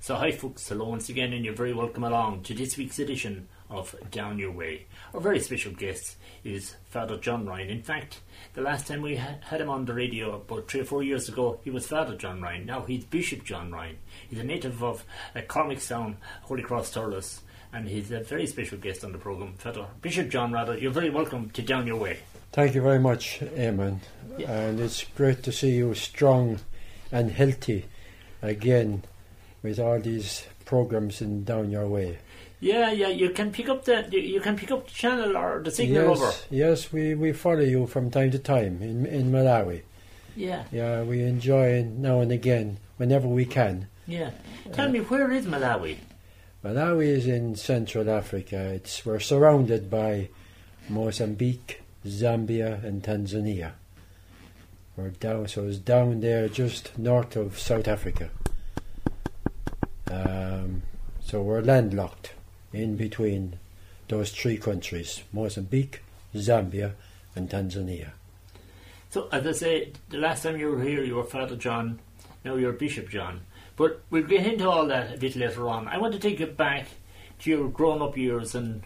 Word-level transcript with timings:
So, 0.00 0.14
hi 0.14 0.30
folks, 0.30 0.68
hello 0.68 0.88
once 0.88 1.08
again, 1.08 1.32
and 1.32 1.44
you're 1.44 1.54
very 1.54 1.74
welcome 1.74 2.04
along 2.04 2.44
to 2.44 2.54
this 2.54 2.76
week's 2.76 3.00
edition 3.00 3.48
of 3.68 3.96
Down 4.12 4.38
Your 4.38 4.52
Way. 4.52 4.86
Our 5.12 5.20
very 5.20 5.40
special 5.40 5.72
guest 5.72 6.16
is 6.44 6.76
Father 6.88 7.18
John 7.18 7.44
Ryan. 7.44 7.68
In 7.68 7.82
fact, 7.82 8.20
the 8.54 8.62
last 8.62 8.86
time 8.86 9.02
we 9.02 9.16
ha- 9.16 9.34
had 9.42 9.60
him 9.60 9.68
on 9.68 9.84
the 9.84 9.92
radio, 9.92 10.36
about 10.36 10.70
three 10.70 10.80
or 10.80 10.84
four 10.84 11.02
years 11.02 11.28
ago, 11.28 11.58
he 11.64 11.70
was 11.70 11.88
Father 11.88 12.16
John 12.16 12.40
Ryan. 12.40 12.64
Now 12.64 12.82
he's 12.82 13.04
Bishop 13.04 13.44
John 13.44 13.72
Ryan. 13.72 13.98
He's 14.30 14.38
a 14.38 14.44
native 14.44 14.82
of 14.84 15.04
uh, 15.34 15.40
Holy 15.50 16.62
Cross 16.62 16.94
Thurles, 16.94 17.40
and 17.72 17.88
he's 17.88 18.12
a 18.12 18.20
very 18.20 18.46
special 18.46 18.78
guest 18.78 19.04
on 19.04 19.10
the 19.10 19.18
programme. 19.18 19.54
Father 19.58 19.88
Bishop 20.00 20.30
John, 20.30 20.52
rather, 20.52 20.78
you're 20.78 20.92
very 20.92 21.10
welcome 21.10 21.50
to 21.50 21.60
Down 21.60 21.88
Your 21.88 21.98
Way. 21.98 22.20
Thank 22.52 22.76
you 22.76 22.82
very 22.82 23.00
much, 23.00 23.40
Eamon. 23.40 23.98
Yeah. 24.38 24.50
And 24.50 24.80
it's 24.80 25.04
great 25.16 25.42
to 25.42 25.52
see 25.52 25.72
you 25.72 25.92
strong 25.94 26.60
and 27.10 27.32
healthy 27.32 27.86
again 28.40 29.02
with 29.68 29.78
all 29.78 30.00
these 30.00 30.46
programs 30.64 31.20
in 31.20 31.44
down 31.44 31.70
your 31.70 31.86
way. 31.86 32.18
Yeah, 32.60 32.90
yeah, 32.90 33.08
you 33.08 33.30
can 33.30 33.52
pick 33.52 33.68
up 33.68 33.84
the 33.84 34.08
you- 34.10 34.40
can 34.40 34.56
pick 34.56 34.70
up 34.72 34.88
the 34.88 34.94
channel 34.94 35.36
or 35.36 35.62
the 35.62 35.70
signal 35.70 36.08
yes, 36.08 36.18
over. 36.18 36.32
yes, 36.50 36.92
we, 36.92 37.14
we 37.14 37.32
follow 37.32 37.60
you 37.74 37.86
from 37.86 38.10
time 38.10 38.30
to 38.32 38.38
time 38.38 38.82
in 38.82 39.06
in 39.06 39.30
Malawi. 39.30 39.82
Yeah, 40.36 40.64
Yeah, 40.72 41.02
we 41.02 41.22
enjoy 41.22 41.82
now 41.84 42.20
and 42.20 42.30
again 42.32 42.78
whenever 42.96 43.26
we 43.28 43.44
can. 43.44 43.88
yeah. 44.06 44.30
Uh, 44.66 44.72
Tell 44.72 44.88
me, 44.88 45.00
where 45.00 45.30
is 45.32 45.46
Malawi? 45.46 45.96
Malawi 46.64 47.06
is 47.18 47.26
in 47.26 47.54
Central 47.56 48.08
Africa. 48.10 48.58
It's 48.74 49.04
we're 49.06 49.20
surrounded 49.20 49.88
by 49.90 50.28
Mozambique, 50.88 51.82
Zambia, 52.06 52.82
and 52.84 53.02
Tanzania. 53.02 53.72
We're 54.96 55.10
down, 55.10 55.46
so 55.48 55.64
it's 55.68 55.78
down 55.78 56.20
there, 56.20 56.48
just 56.48 56.98
north 56.98 57.36
of 57.36 57.58
South 57.58 57.86
Africa. 57.86 58.30
Um, 60.10 60.82
so 61.20 61.42
we're 61.42 61.60
landlocked 61.62 62.32
in 62.72 62.96
between 62.96 63.58
those 64.08 64.30
three 64.32 64.56
countries: 64.56 65.22
Mozambique, 65.32 66.02
Zambia, 66.34 66.92
and 67.34 67.48
Tanzania. 67.50 68.10
So, 69.10 69.28
as 69.32 69.46
I 69.46 69.52
say, 69.52 69.92
the 70.10 70.18
last 70.18 70.42
time 70.42 70.58
you 70.58 70.70
were 70.70 70.82
here, 70.82 71.02
you 71.02 71.14
were 71.16 71.24
Father 71.24 71.56
John. 71.56 71.98
Now 72.44 72.56
you're 72.56 72.72
Bishop 72.72 73.08
John. 73.08 73.40
But 73.76 74.02
we'll 74.10 74.24
get 74.24 74.46
into 74.46 74.68
all 74.68 74.86
that 74.88 75.14
a 75.14 75.18
bit 75.18 75.36
later 75.36 75.68
on. 75.68 75.88
I 75.88 75.98
want 75.98 76.12
to 76.14 76.18
take 76.20 76.40
it 76.40 76.56
back 76.56 76.88
to 77.40 77.50
your 77.50 77.68
grown-up 77.68 78.16
years 78.16 78.54
and 78.54 78.82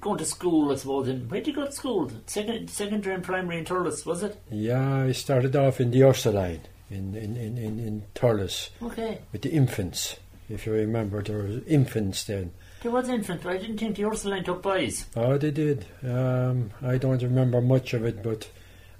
going 0.00 0.18
to 0.18 0.24
school, 0.24 0.72
I 0.72 0.74
suppose. 0.76 1.08
And 1.08 1.30
where 1.30 1.40
did 1.40 1.48
you 1.48 1.54
go 1.54 1.66
to 1.66 1.72
school? 1.72 2.10
Second, 2.26 2.68
secondary 2.68 3.14
and 3.14 3.24
primary 3.24 3.58
in 3.58 3.64
Thurles, 3.64 4.04
was 4.04 4.22
it? 4.22 4.40
Yeah, 4.50 5.04
I 5.04 5.12
started 5.12 5.54
off 5.54 5.80
in 5.80 5.90
the 5.90 6.02
Ursuline 6.02 6.62
in 6.90 7.14
in 7.14 7.36
in 7.36 7.56
in, 7.58 7.78
in 7.78 8.02
Thurles 8.14 8.70
Okay. 8.82 9.20
with 9.32 9.42
the 9.42 9.50
infants. 9.50 10.16
If 10.48 10.66
you 10.66 10.72
remember, 10.72 11.22
there 11.22 11.38
were 11.38 11.60
infants 11.66 12.24
then. 12.24 12.52
There 12.82 12.92
was 12.92 13.08
infants. 13.08 13.42
but 13.42 13.54
I 13.54 13.58
didn't 13.58 13.78
think 13.78 13.96
the 13.96 14.04
Ursuline 14.04 14.44
took 14.44 14.62
boys. 14.62 15.06
Oh, 15.16 15.38
they 15.38 15.50
did. 15.50 15.86
Um, 16.04 16.70
I 16.82 16.98
don't 16.98 17.22
remember 17.22 17.60
much 17.60 17.94
of 17.94 18.04
it, 18.04 18.22
but 18.22 18.48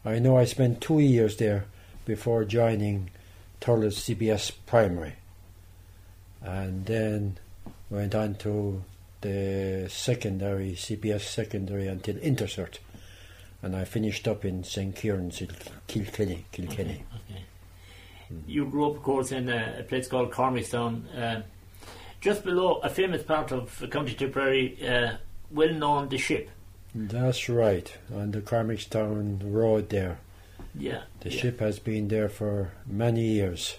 I 0.04 0.18
know 0.18 0.36
I 0.36 0.44
spent 0.44 0.80
two 0.80 0.98
years 0.98 1.36
there 1.36 1.66
before 2.04 2.44
joining 2.44 3.10
Thurles 3.60 3.94
CBS 4.00 4.52
Primary, 4.66 5.14
and 6.42 6.86
then 6.86 7.38
went 7.90 8.14
on 8.14 8.34
to 8.36 8.82
the 9.20 9.86
secondary 9.88 10.72
CBS 10.72 11.22
Secondary 11.22 11.86
until 11.88 12.16
Intercert, 12.16 12.78
and 13.62 13.74
I 13.74 13.84
finished 13.84 14.26
up 14.28 14.44
in 14.44 14.62
St 14.64 14.94
Kieran's 14.94 15.40
in 15.40 15.50
Kilkenny. 15.86 16.44
Kilkenny. 16.52 17.04
Okay. 17.30 17.42
You 18.46 18.66
grew 18.66 18.90
up, 18.90 18.96
of 18.96 19.02
course, 19.02 19.32
in 19.32 19.48
a, 19.48 19.76
a 19.80 19.82
place 19.82 20.08
called 20.08 20.32
Cormackstown, 20.32 21.02
uh, 21.16 21.42
just 22.20 22.44
below 22.44 22.76
a 22.82 22.88
famous 22.90 23.22
part 23.22 23.52
of 23.52 23.82
County 23.90 24.14
Tipperary, 24.14 24.76
uh, 24.86 25.16
well 25.50 25.72
known, 25.72 26.08
the 26.08 26.18
ship. 26.18 26.50
That's 26.94 27.48
right, 27.48 27.94
on 28.14 28.30
the 28.32 28.40
Cormackstown 28.40 29.40
Road 29.44 29.90
there. 29.90 30.18
Yeah. 30.74 31.02
The 31.20 31.30
yeah. 31.30 31.40
ship 31.40 31.60
has 31.60 31.78
been 31.78 32.08
there 32.08 32.28
for 32.28 32.72
many 32.86 33.22
years. 33.24 33.76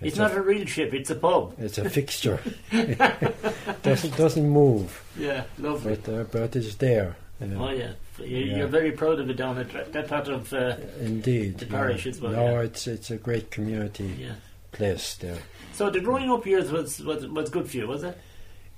It's 0.00 0.16
a- 0.18 0.22
not 0.22 0.36
a 0.36 0.42
real 0.42 0.66
ship, 0.66 0.92
it's 0.92 1.10
a 1.10 1.14
pub. 1.14 1.54
It's 1.58 1.78
a 1.78 1.88
fixture. 1.88 2.40
doesn't 3.82 4.16
doesn't 4.16 4.48
move, 4.48 5.02
Yeah, 5.16 5.44
lovely. 5.58 5.96
but 5.96 6.12
uh, 6.12 6.24
but 6.24 6.56
it's 6.56 6.74
there. 6.74 7.16
oh, 7.40 7.70
yeah. 7.70 7.92
You, 8.18 8.24
Yeah. 8.38 8.56
You're 8.58 8.66
very 8.68 8.92
proud 8.92 9.18
of 9.20 9.28
it 9.30 9.34
down 9.36 9.58
at 9.58 9.70
that- 9.72 9.92
that 9.92 10.08
part 10.08 10.28
of. 10.28 10.52
Uh, 10.52 10.76
Indeed. 11.00 11.58
The 11.58 11.66
yeah. 11.66 11.70
parish 11.72 12.06
as 12.06 12.20
well, 12.20 12.32
No, 12.32 12.44
yeah. 12.46 12.60
it's 12.60 12.86
it's 12.86 13.10
a 13.10 13.16
great 13.16 13.50
community 13.50 14.14
yeah. 14.18 14.34
place 14.72 15.14
there. 15.16 15.38
So 15.72 15.90
the 15.90 16.00
growing 16.00 16.30
up 16.30 16.46
years 16.46 16.70
was, 16.70 17.00
was 17.00 17.26
was 17.26 17.50
good 17.50 17.68
for 17.68 17.76
you, 17.76 17.86
was 17.88 18.04
it? 18.04 18.16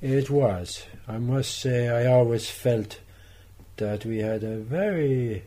It 0.00 0.30
was. 0.30 0.84
I 1.08 1.18
must 1.18 1.58
say, 1.58 1.88
I 1.88 2.06
always 2.06 2.48
felt 2.50 3.00
that 3.78 4.04
we 4.04 4.18
had 4.18 4.42
a 4.44 4.56
very 4.58 5.44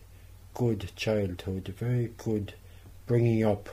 good 0.53 0.91
childhood, 0.95 1.69
a 1.69 1.71
very 1.71 2.11
good 2.17 2.53
bringing 3.07 3.43
up 3.45 3.69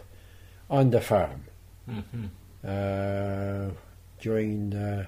on 0.71 0.91
the 0.91 1.00
farm. 1.00 1.44
Mm-hmm. 1.91 2.25
Uh, 2.65 3.71
during 4.21 4.71
the, 4.71 5.06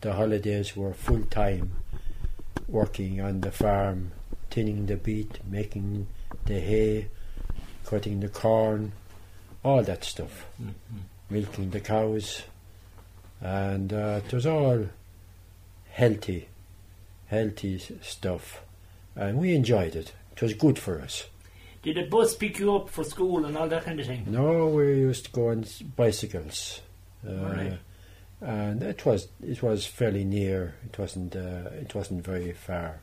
the 0.00 0.12
holidays, 0.12 0.76
we 0.76 0.84
were 0.84 0.94
full 0.94 1.22
time 1.24 1.72
working 2.68 3.20
on 3.20 3.40
the 3.40 3.50
farm, 3.50 4.12
tinning 4.50 4.86
the 4.86 4.96
beet, 4.96 5.38
making 5.48 6.06
the 6.46 6.60
hay, 6.60 7.08
cutting 7.84 8.20
the 8.20 8.28
corn, 8.28 8.92
all 9.64 9.82
that 9.82 10.04
stuff, 10.04 10.46
Mm-hmm. 10.60 10.98
milking 11.30 11.70
the 11.70 11.80
cows, 11.80 12.42
and 13.40 13.92
uh, 13.92 14.20
it 14.26 14.32
was 14.32 14.46
all 14.46 14.86
healthy, 15.90 16.48
healthy 17.26 17.78
stuff, 18.02 18.60
and 19.16 19.38
we 19.38 19.54
enjoyed 19.54 19.94
it. 19.96 20.12
It 20.32 20.42
was 20.42 20.54
good 20.54 20.78
for 20.78 21.00
us. 21.00 21.26
Did 21.82 21.96
the 21.96 22.04
bus 22.06 22.34
pick 22.36 22.58
you 22.58 22.74
up 22.74 22.88
for 22.90 23.04
school 23.04 23.44
and 23.44 23.56
all 23.56 23.68
that 23.68 23.84
kind 23.84 24.00
of 24.00 24.06
thing? 24.06 24.24
No, 24.28 24.66
we 24.68 24.86
used 24.98 25.26
to 25.26 25.30
go 25.30 25.48
on 25.48 25.64
bicycles, 25.96 26.80
uh, 27.28 27.32
Right. 27.32 27.78
and 28.40 28.82
it 28.82 29.04
was 29.06 29.28
it 29.42 29.62
was 29.62 29.86
fairly 29.86 30.24
near. 30.24 30.74
It 30.86 30.98
wasn't 30.98 31.36
uh, 31.36 31.70
it 31.80 31.94
wasn't 31.94 32.24
very 32.24 32.52
far, 32.52 33.00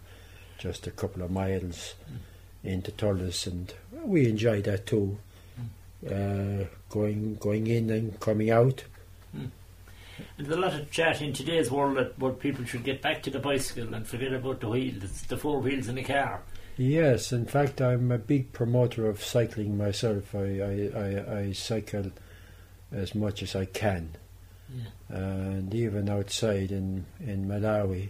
just 0.58 0.88
a 0.88 0.92
couple 0.92 1.22
of 1.24 1.32
miles 1.32 1.96
into 2.64 2.92
Thurles, 2.92 3.46
and 3.48 3.74
we 4.04 4.28
enjoyed 4.28 4.64
that 4.66 4.86
too. 4.86 5.18
Uh, 6.06 6.66
going 6.90 7.36
going 7.36 7.68
in 7.68 7.90
and 7.90 8.20
coming 8.20 8.52
out. 8.52 8.84
There's 10.38 10.50
a 10.50 10.56
lot 10.56 10.74
of 10.74 10.92
chat 10.92 11.22
in 11.22 11.34
today's 11.34 11.70
world 11.70 11.98
that 11.98 12.18
what 12.18 12.40
people 12.40 12.64
should 12.64 12.84
get 12.84 13.02
back 13.02 13.22
to 13.24 13.30
the 13.30 13.40
bicycle 13.40 13.94
and 13.94 14.08
forget 14.08 14.32
about 14.34 14.62
the 14.62 14.70
wheels, 14.70 15.24
the 15.24 15.36
four 15.38 15.60
wheels 15.60 15.90
in 15.90 15.96
the 15.96 16.04
car. 16.04 16.42
Yes, 16.78 17.32
in 17.32 17.46
fact, 17.46 17.82
I'm 17.82 18.12
a 18.12 18.18
big 18.18 18.54
promoter 18.54 19.10
of 19.10 19.24
cycling 19.24 19.78
myself. 19.78 20.34
I 20.36 20.60
I, 20.60 20.92
I, 20.96 21.38
I 21.40 21.52
cycle 21.54 22.12
as 22.92 23.14
much 23.16 23.44
as 23.44 23.56
I 23.56 23.66
can. 23.66 24.16
Yeah. 24.74 25.18
and 25.18 25.74
even 25.76 26.10
outside 26.10 26.72
in, 26.72 27.06
in 27.20 27.48
Malawi. 27.48 28.10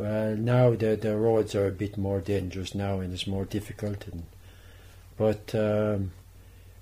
Well, 0.00 0.34
now 0.34 0.70
the, 0.74 0.96
the 0.96 1.14
roads 1.14 1.54
are 1.54 1.66
a 1.66 1.70
bit 1.70 1.98
more 1.98 2.22
dangerous 2.22 2.74
now 2.74 3.00
and 3.00 3.12
it's 3.12 3.26
more 3.26 3.44
difficult. 3.44 4.06
And, 4.08 4.22
but 5.18 5.54
um, 5.54 6.12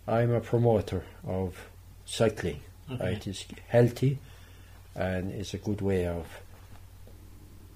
I'm 0.07 0.31
a 0.31 0.41
promoter 0.41 1.03
of 1.27 1.67
cycling. 2.07 2.61
Okay. 2.89 3.15
It 3.15 3.27
is 3.27 3.45
healthy 3.67 4.19
and 4.95 5.33
it's 5.33 5.53
a 5.53 5.59
good 5.59 5.81
way 5.81 6.07
of 6.07 6.27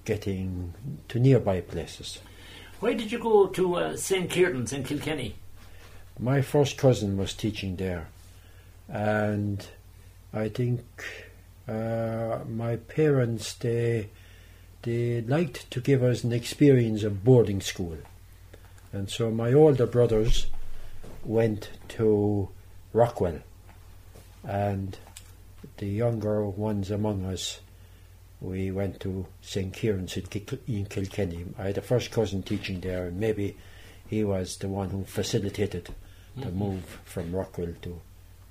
getting 0.05 0.73
to 1.09 1.19
nearby 1.19 1.59
places. 1.59 2.19
Why 2.79 2.93
did 2.93 3.11
you 3.11 3.19
go 3.19 3.47
to 3.47 3.75
uh, 3.75 3.97
St. 3.97 4.29
Kieran's 4.29 4.71
in 4.71 4.85
Kilkenny? 4.85 5.35
My 6.17 6.41
first 6.41 6.77
cousin 6.77 7.17
was 7.17 7.33
teaching 7.33 7.75
there, 7.75 8.07
and 8.87 9.65
I 10.33 10.47
think 10.49 10.83
uh, 11.67 12.39
my 12.47 12.75
parents 12.75 13.53
they 13.55 14.09
they 14.83 15.21
liked 15.21 15.69
to 15.71 15.81
give 15.81 16.03
us 16.03 16.23
an 16.23 16.31
experience 16.31 17.03
of 17.03 17.23
boarding 17.23 17.61
school, 17.61 17.97
and 18.91 19.09
so 19.09 19.31
my 19.31 19.51
older 19.53 19.85
brothers 19.85 20.47
went 21.23 21.69
to 21.89 22.49
Rockwell, 22.93 23.39
and 24.43 24.97
the 25.77 25.87
younger 25.87 26.43
ones 26.45 26.91
among 26.91 27.25
us 27.25 27.59
we 28.41 28.69
went 28.71 28.99
to 28.99 29.25
St 29.41 29.73
Kieran's 29.73 30.17
in, 30.17 30.25
Kil- 30.25 30.85
Kilkenny. 30.89 31.45
I 31.57 31.67
had 31.67 31.77
a 31.77 31.81
first 31.81 32.11
cousin 32.11 32.43
teaching 32.43 32.81
there, 32.81 33.07
and 33.07 33.17
maybe 33.17 33.55
he 34.09 34.23
was 34.25 34.57
the 34.57 34.67
one 34.67 34.89
who 34.89 35.05
facilitated 35.05 35.89
the 36.35 36.47
Mhm. 36.47 36.53
move 36.55 36.99
from 37.05 37.33
Rockwell 37.33 37.73
to 37.83 38.01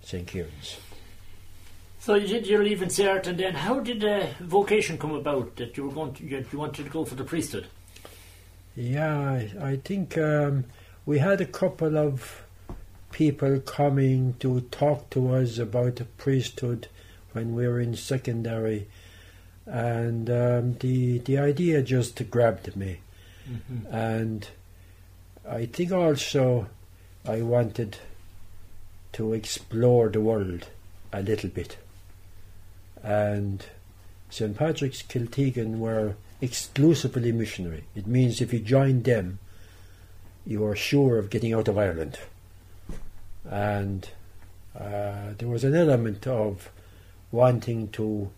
St 0.03 0.27
Kieran's. 0.27 0.77
So 2.05 2.17
you 2.17 2.27
did 2.27 2.49
your 2.49 2.65
leaving 2.65 2.89
cert, 2.89 3.29
and 3.29 3.39
then 3.39 3.55
how 3.55 3.79
did 3.79 4.05
uh, 4.05 4.27
vocation 4.41 4.99
come 4.99 5.13
about 5.15 5.55
that 5.55 5.77
you 5.77 5.87
were 5.87 5.93
going 5.93 6.13
to 6.15 6.25
you, 6.25 6.45
you 6.51 6.59
wanted 6.59 6.85
to 6.85 6.91
go 6.91 7.05
for 7.05 7.15
the 7.15 7.23
priesthood? 7.23 7.69
Yeah, 8.75 9.21
I, 9.21 9.53
I 9.61 9.77
think 9.77 10.19
um, 10.19 10.65
we 11.07 11.19
had 11.21 11.41
a 11.41 11.47
couple 11.47 11.97
of 11.97 12.43
people 13.13 13.61
coming 13.61 14.35
to 14.41 14.63
talk 14.73 15.11
to 15.11 15.33
us 15.35 15.59
about 15.59 15.95
the 15.97 16.05
priesthood 16.05 16.89
when 17.35 17.55
we 17.55 17.69
were 17.69 17.79
in 17.79 17.95
secondary, 17.95 18.89
and 19.65 20.29
um, 20.29 20.75
the 20.81 21.19
the 21.19 21.39
idea 21.39 21.83
just 21.83 22.29
grabbed 22.31 22.75
me, 22.77 22.99
Mm-hmm. 23.49 23.95
and 23.95 24.49
I 25.49 25.67
think 25.67 25.93
also 25.93 26.67
I 27.27 27.43
wanted 27.43 27.99
to 29.15 29.33
explore 29.35 30.09
the 30.09 30.21
world 30.21 30.67
a 31.13 31.23
little 31.23 31.51
bit, 31.51 31.77
and 33.03 33.65
St 34.31 34.57
Patrick's 34.57 35.03
Kiltegan 35.03 35.79
were 35.79 36.15
exclusively 36.41 37.33
missionary. 37.33 37.85
It 37.95 38.07
means 38.07 38.41
if 38.41 38.53
you 38.53 38.61
joined 38.61 39.05
them, 39.05 39.39
you 40.47 40.65
are 40.65 40.77
sure 40.77 41.19
of 41.19 41.31
getting 41.31 41.53
out 41.53 41.69
of 41.69 41.79
Ireland. 41.79 42.19
And 43.49 44.09
uh, 44.79 45.35
there 45.39 45.49
was 45.49 45.65
an 45.65 45.75
element 45.75 46.27
of 46.27 46.71
wanting 47.31 47.89
to 47.89 48.31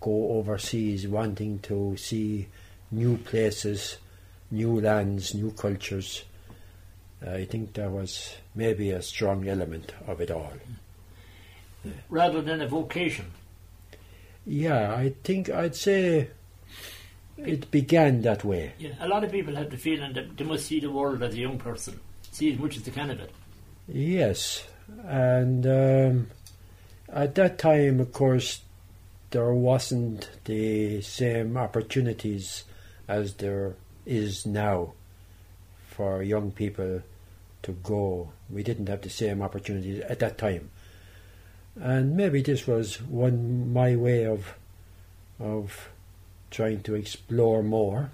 go 0.00 0.32
overseas, 0.32 1.06
wanting 1.06 1.60
to 1.60 1.96
see 1.96 2.48
new 2.90 3.16
places, 3.18 3.98
new 4.50 4.80
lands, 4.80 5.34
new 5.34 5.52
cultures. 5.52 6.24
I 7.24 7.44
think 7.44 7.74
there 7.74 7.90
was 7.90 8.34
maybe 8.54 8.90
a 8.90 9.02
strong 9.02 9.46
element 9.48 9.92
of 10.06 10.20
it 10.20 10.30
all. 10.30 10.52
Rather 12.08 12.42
than 12.42 12.60
a 12.60 12.68
vocation. 12.68 13.26
Yeah, 14.46 14.94
I 14.94 15.14
think 15.22 15.50
I'd 15.50 15.76
say 15.76 16.30
it 17.36 17.70
began 17.70 18.22
that 18.22 18.44
way. 18.44 18.72
Yeah, 18.78 18.94
a 19.00 19.08
lot 19.08 19.24
of 19.24 19.30
people 19.30 19.54
have 19.56 19.70
the 19.70 19.76
feeling 19.76 20.12
that 20.14 20.36
they 20.36 20.44
must 20.44 20.66
see 20.66 20.80
the 20.80 20.90
world 20.90 21.22
as 21.22 21.34
a 21.34 21.38
young 21.38 21.58
person, 21.58 22.00
see 22.30 22.52
as 22.52 22.58
much 22.58 22.76
as 22.76 22.82
they 22.82 22.90
can 22.90 23.10
of 23.10 23.20
it. 23.20 23.30
Yes, 23.88 24.64
and 25.04 25.66
um, 25.66 26.26
at 27.08 27.34
that 27.36 27.58
time, 27.58 28.00
of 28.00 28.12
course, 28.12 28.62
there 29.30 29.52
wasn't 29.52 30.30
the 30.44 31.00
same 31.02 31.56
opportunities 31.56 32.64
as 33.08 33.34
there 33.34 33.76
is 34.04 34.46
now 34.46 34.92
for 35.88 36.22
young 36.22 36.50
people 36.50 37.02
to 37.62 37.72
go. 37.72 38.32
We 38.50 38.62
didn't 38.62 38.88
have 38.88 39.02
the 39.02 39.10
same 39.10 39.40
opportunities 39.40 40.00
at 40.00 40.18
that 40.18 40.36
time, 40.38 40.70
and 41.80 42.16
maybe 42.16 42.42
this 42.42 42.66
was 42.66 43.00
one 43.02 43.72
my 43.72 43.96
way 43.96 44.26
of 44.26 44.54
of 45.40 45.88
trying 46.50 46.82
to 46.82 46.94
explore 46.94 47.62
more. 47.62 48.10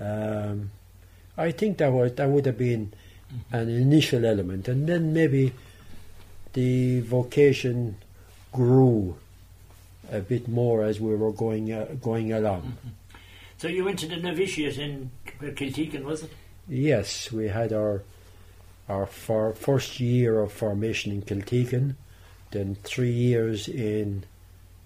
Um, 0.00 0.70
I 1.36 1.52
think 1.52 1.78
that 1.78 1.92
was 1.92 2.14
that 2.14 2.28
would 2.28 2.46
have 2.46 2.58
been 2.58 2.92
an 3.52 3.68
initial 3.68 4.24
element, 4.24 4.68
and 4.68 4.88
then 4.88 5.12
maybe 5.12 5.52
the 6.52 7.00
vocation 7.00 7.96
grew 8.52 9.16
a 10.10 10.20
bit 10.20 10.48
more 10.48 10.84
as 10.84 11.00
we 11.00 11.14
were 11.14 11.32
going 11.32 11.72
uh, 11.72 11.86
going 12.00 12.32
along. 12.32 12.76
So 13.58 13.68
you 13.68 13.84
went 13.84 13.98
to 14.00 14.06
the 14.06 14.16
novitiate 14.16 14.78
in 14.78 15.10
Kiltegan, 15.40 16.04
was 16.04 16.24
it? 16.24 16.30
Yes, 16.68 17.32
we 17.32 17.48
had 17.48 17.72
our 17.72 18.02
our 18.88 19.06
first 19.06 20.00
year 20.00 20.40
of 20.40 20.52
formation 20.52 21.12
in 21.12 21.22
Kiltegan, 21.22 21.94
then 22.54 22.76
three 22.82 23.12
years 23.12 23.68
in 23.68 24.24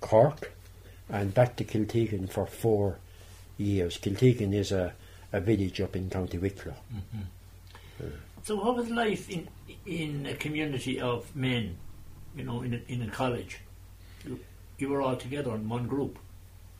Cork, 0.00 0.53
and 1.09 1.32
back 1.32 1.56
to 1.56 1.65
Kiltegan 1.65 2.29
for 2.29 2.47
four 2.47 2.99
years. 3.56 3.99
Kiltegan 3.99 4.53
is 4.55 4.73
a, 4.73 4.93
a 5.32 5.41
village 5.41 5.81
up 5.81 5.94
in 5.94 6.11
County 6.11 6.38
Wicklow. 6.38 6.75
So 8.44 8.56
what 8.56 8.76
was 8.76 8.91
life 8.91 9.29
in 9.29 9.49
in 9.85 10.26
a 10.26 10.35
community 10.35 11.00
of 11.00 11.35
men, 11.37 11.76
you 12.37 12.44
know, 12.44 12.62
in 12.62 12.75
a, 12.75 12.81
in 12.88 13.03
a 13.03 13.11
college? 13.11 13.61
You, 14.25 14.41
you 14.79 14.88
were 14.88 15.03
all 15.03 15.17
together 15.17 15.55
in 15.55 15.69
one 15.69 15.87
group. 15.87 16.19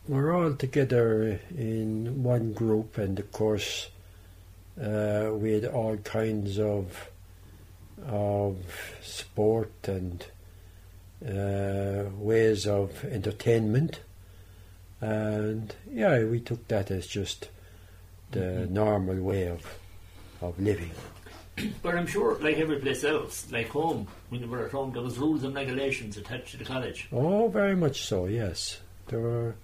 We're 0.07 0.33
all 0.35 0.53
together 0.53 1.39
in 1.55 2.23
one 2.23 2.53
group, 2.53 2.97
and 2.97 3.19
of 3.19 3.31
course, 3.31 3.89
uh, 4.81 5.29
we 5.33 5.53
had 5.53 5.65
all 5.65 5.97
kinds 5.97 6.59
of 6.59 7.09
of 8.07 8.57
sport 9.03 9.73
and 9.83 10.25
ways 11.21 12.65
of 12.67 13.03
entertainment, 13.05 13.99
and 15.01 15.75
yeah, 15.91 16.23
we 16.23 16.39
took 16.39 16.67
that 16.67 16.91
as 16.91 17.07
just 17.07 17.49
the 18.31 18.39
Mhm. 18.39 18.69
normal 18.69 19.21
way 19.21 19.47
of 19.47 19.61
of 20.41 20.57
living. 20.59 20.91
But 21.83 21.95
I'm 21.95 22.07
sure, 22.07 22.37
like 22.39 22.57
every 22.57 22.77
place 22.79 23.03
else, 23.03 23.51
like 23.51 23.67
home, 23.69 24.07
when 24.29 24.39
you 24.41 24.47
were 24.47 24.65
at 24.65 24.71
home, 24.71 24.93
there 24.93 25.01
was 25.01 25.17
rules 25.17 25.43
and 25.43 25.53
regulations 25.53 26.15
attached 26.15 26.51
to 26.51 26.57
the 26.57 26.63
college. 26.63 27.09
Oh, 27.11 27.49
very 27.49 27.75
much 27.75 28.05
so. 28.05 28.25
Yes, 28.27 28.79
there 29.07 29.19
were. 29.19 29.55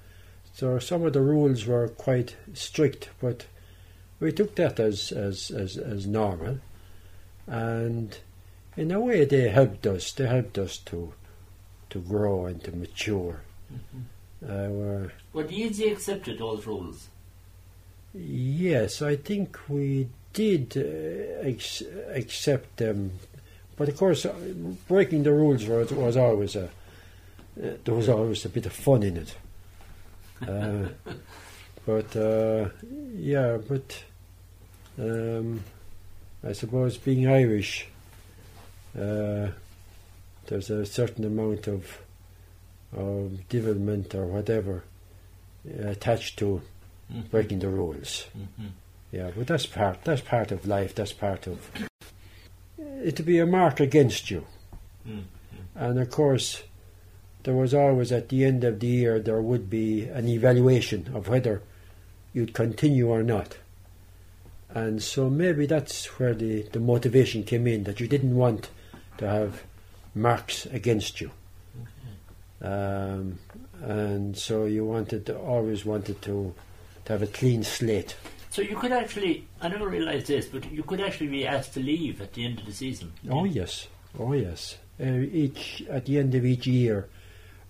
So 0.53 0.79
some 0.79 1.03
of 1.05 1.13
the 1.13 1.21
rules 1.21 1.65
were 1.65 1.87
quite 1.89 2.35
strict, 2.53 3.09
but 3.21 3.45
we 4.19 4.31
took 4.33 4.55
that 4.55 4.79
as 4.79 5.11
as 5.13 5.51
as, 5.51 5.77
as 5.77 6.05
normal, 6.07 6.59
and 7.47 8.17
in 8.75 8.91
a 8.91 8.99
way 8.99 9.23
they 9.25 9.47
helped 9.49 9.85
us. 9.87 10.11
They 10.11 10.27
helped 10.27 10.57
us 10.57 10.77
to 10.89 11.13
to 11.95 12.01
grow 12.01 12.45
and 12.45 12.61
to 12.61 12.75
mature. 12.75 13.39
We're, 14.41 15.13
Were 15.31 15.43
the 15.43 15.55
easy 15.55 15.87
accepted 15.87 16.39
those 16.39 16.67
rules? 16.67 17.07
yes, 18.13 19.01
I 19.01 19.15
think 19.15 19.57
we 19.69 20.07
did 20.33 20.75
uh, 20.77 21.47
ex- 21.47 21.83
accept 22.13 22.77
them, 22.77 23.11
but 23.77 23.87
of 23.89 23.95
course, 23.97 24.25
uh, 24.25 24.33
breaking 24.87 25.23
the 25.23 25.31
rules 25.31 25.65
was, 25.65 25.91
was 25.91 26.17
always 26.17 26.55
a 26.55 26.65
uh, 26.65 27.77
there 27.85 27.95
was 27.95 28.09
always 28.09 28.43
a 28.43 28.49
bit 28.49 28.65
of 28.65 28.73
fun 28.73 29.03
in 29.03 29.17
it. 29.17 29.35
Uh, 30.45 30.89
but 31.85 32.13
uh, 32.17 32.67
yeah, 33.15 33.57
but 33.69 34.03
um, 34.99 35.63
I 36.43 36.51
suppose 36.51 36.97
being 36.97 37.25
Irish, 37.25 37.87
uh, 38.99 39.47
there's 40.47 40.69
a 40.69 40.85
certain 40.85 41.23
amount 41.25 41.67
of 41.67 41.99
of 42.95 43.47
devilment 43.49 44.15
or 44.15 44.25
whatever 44.25 44.83
attached 45.79 46.37
to 46.39 46.61
Mhm. 47.11 47.29
breaking 47.29 47.59
the 47.59 47.67
rules. 47.69 48.27
Mhm. 48.37 48.69
Yeah, 49.11 49.31
but 49.35 49.47
that's 49.47 49.65
part 49.65 50.03
that's 50.03 50.21
part 50.21 50.51
of 50.51 50.65
life. 50.67 50.95
That's 50.95 51.13
part 51.13 51.47
of 51.47 51.69
it 52.77 53.15
to 53.15 53.23
be 53.23 53.39
a 53.39 53.45
mark 53.45 53.79
against 53.79 54.31
you. 54.31 54.45
Mm. 55.07 55.23
And 55.75 55.99
of 55.99 56.09
course, 56.09 56.63
there 57.43 57.53
was 57.53 57.73
always 57.73 58.11
at 58.11 58.29
the 58.29 58.43
end 58.43 58.63
of 58.63 58.79
the 58.79 58.87
year 58.87 59.19
there 59.19 59.41
would 59.41 59.69
be 59.69 60.03
an 60.05 60.27
evaluation 60.27 61.09
of 61.13 61.27
whether 61.27 61.61
you'd 62.33 62.53
continue 62.53 63.07
or 63.07 63.23
not. 63.23 63.57
And 64.69 65.01
so 65.01 65.29
maybe 65.29 65.65
that's 65.65 66.05
where 66.19 66.33
the, 66.33 66.63
the 66.63 66.79
motivation 66.79 67.43
came 67.43 67.67
in 67.67 67.83
that 67.83 67.99
you 67.99 68.07
didn't 68.07 68.35
want 68.35 68.69
to 69.17 69.27
have 69.27 69.63
marks 70.15 70.65
against 70.67 71.21
you. 71.21 71.29
Um, 72.61 73.37
and 73.83 74.35
so 74.35 74.65
you 74.65 74.85
wanted 74.85 75.25
to, 75.27 75.37
always 75.37 75.85
wanted 75.85 76.21
to, 76.23 76.53
to 77.05 77.13
have 77.13 77.21
a 77.21 77.27
clean 77.27 77.63
slate. 77.63 78.15
So 78.49 78.61
you 78.61 78.77
could 78.77 78.93
actually, 78.93 79.45
I 79.61 79.67
never 79.67 79.87
realised 79.89 80.27
this, 80.27 80.45
but 80.47 80.71
you 80.71 80.81
could 80.81 81.01
actually 81.01 81.27
be 81.27 81.45
asked 81.45 81.73
to 81.73 81.81
leave 81.81 82.21
at 82.21 82.33
the 82.33 82.45
end 82.45 82.59
of 82.59 82.65
the 82.65 82.71
season. 82.71 83.11
Oh 83.29 83.43
yes, 83.43 83.87
oh 84.17 84.31
yes. 84.33 84.77
Uh, 84.99 85.03
each 85.03 85.83
at 85.89 86.05
the 86.05 86.17
end 86.17 86.33
of 86.35 86.45
each 86.45 86.65
year, 86.65 87.09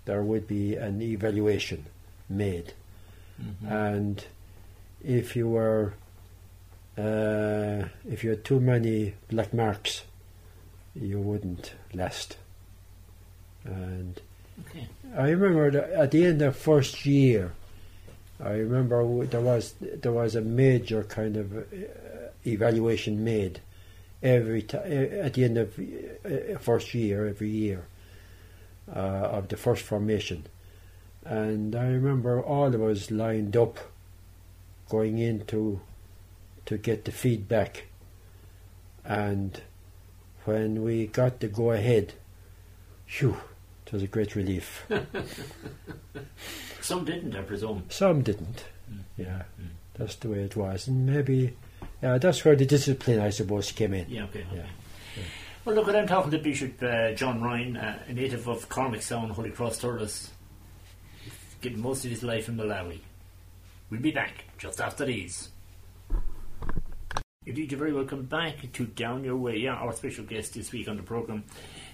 there 0.06 0.22
would 0.22 0.48
be 0.48 0.76
an 0.76 1.02
evaluation 1.02 1.88
made, 2.30 2.74
Mhm. 3.42 3.72
and 3.72 4.26
if 5.04 5.36
you 5.36 5.50
were, 5.50 5.94
uh, 6.98 7.88
if 8.08 8.24
you 8.24 8.30
had 8.30 8.46
too 8.46 8.60
many 8.60 9.16
black 9.30 9.52
marks, 9.56 10.04
you 10.96 11.20
wouldn't 11.20 11.74
last. 11.94 12.38
And 13.64 14.20
Okay. 14.70 14.88
I 15.18 15.30
remember 15.32 15.78
at 15.94 16.12
the 16.12 16.26
end 16.26 16.42
of 16.42 16.56
first 16.56 17.06
year, 17.06 17.52
I 18.40 18.52
remember 18.52 19.02
w- 19.02 19.28
there 19.28 19.42
was 19.42 19.74
there 19.82 20.14
was 20.14 20.36
a 20.36 20.42
major 20.42 21.04
kind 21.04 21.36
of 21.36 21.58
uh, 21.58 21.62
evaluation 22.46 23.24
made 23.24 23.60
every 24.24 24.62
ti 24.62 24.78
uh, 24.78 25.26
at 25.26 25.34
the 25.34 25.44
end 25.44 25.58
of 25.58 25.78
uh, 25.78 26.58
first 26.60 26.94
year 26.94 27.28
every 27.28 27.50
year 27.50 27.86
uh, 28.94 29.00
of 29.00 29.50
the 29.50 29.58
first 29.58 29.84
formation, 29.84 30.46
and 31.26 31.76
I 31.76 31.88
remember 31.88 32.42
all 32.42 32.74
of 32.74 32.82
us 32.82 33.12
lined 33.12 33.58
up 33.58 33.78
going 34.90 35.18
into 35.18 35.82
to 36.66 36.78
get 36.78 37.04
the 37.06 37.12
feedback, 37.12 37.86
and 39.04 39.62
when 40.46 40.84
we 40.84 41.08
got 41.08 41.40
the 41.40 41.48
go 41.48 41.72
ahead, 41.72 42.14
phew, 43.06 43.38
it 43.86 43.92
was 43.94 44.04
a 44.04 44.08
great 44.08 44.36
relief. 44.36 44.86
Some 46.82 47.06
didn't, 47.06 47.36
I 47.36 47.42
presume. 47.42 47.84
Some 47.90 48.22
didn't. 48.22 48.66
Mm. 48.92 49.00
Yeah, 49.18 49.42
Mm. 49.60 49.70
that's 49.96 50.16
the 50.16 50.30
way 50.30 50.40
it 50.44 50.56
was, 50.56 50.88
and 50.88 51.06
maybe 51.06 51.56
yeah, 52.02 52.18
that's 52.18 52.44
where 52.46 52.56
the 52.56 52.66
discipline, 52.66 53.20
I 53.20 53.30
suppose, 53.32 53.72
came 53.72 53.94
in. 53.94 54.10
Yeah, 54.10 54.24
okay. 54.26 54.46
okay. 54.52 54.58
Yeah, 55.18 55.24
Well, 55.64 55.76
look, 55.76 55.88
I'm 55.88 56.08
talking 56.08 56.32
to 56.32 56.38
Bishop 56.38 56.82
uh, 56.84 57.14
John 57.14 57.42
Ryan, 57.42 57.78
uh, 57.78 58.00
a 58.08 58.14
native 58.14 58.48
of 58.48 58.70
Cormackstown, 58.70 59.32
Holy 59.32 59.50
Cross 59.50 59.80
Thurles, 59.82 60.30
getting 61.62 61.82
most 61.82 62.06
of 62.06 62.12
his 62.12 62.22
life 62.24 62.48
in 62.50 62.58
Malawi. 62.58 63.00
We'll 63.90 64.02
be 64.02 64.12
back 64.12 64.44
just 64.60 64.80
after 64.82 65.06
these. 65.06 65.50
Indeed, 67.46 67.72
you're 67.72 67.80
very 67.80 67.94
welcome 67.94 68.24
back 68.24 68.72
to 68.74 68.86
Down 68.86 69.24
Your 69.24 69.36
Way. 69.38 69.58
Yeah, 69.58 69.76
our 69.76 69.94
special 69.94 70.26
guest 70.26 70.56
this 70.56 70.72
week 70.72 70.88
on 70.88 70.98
the 70.98 71.04
programme 71.04 71.44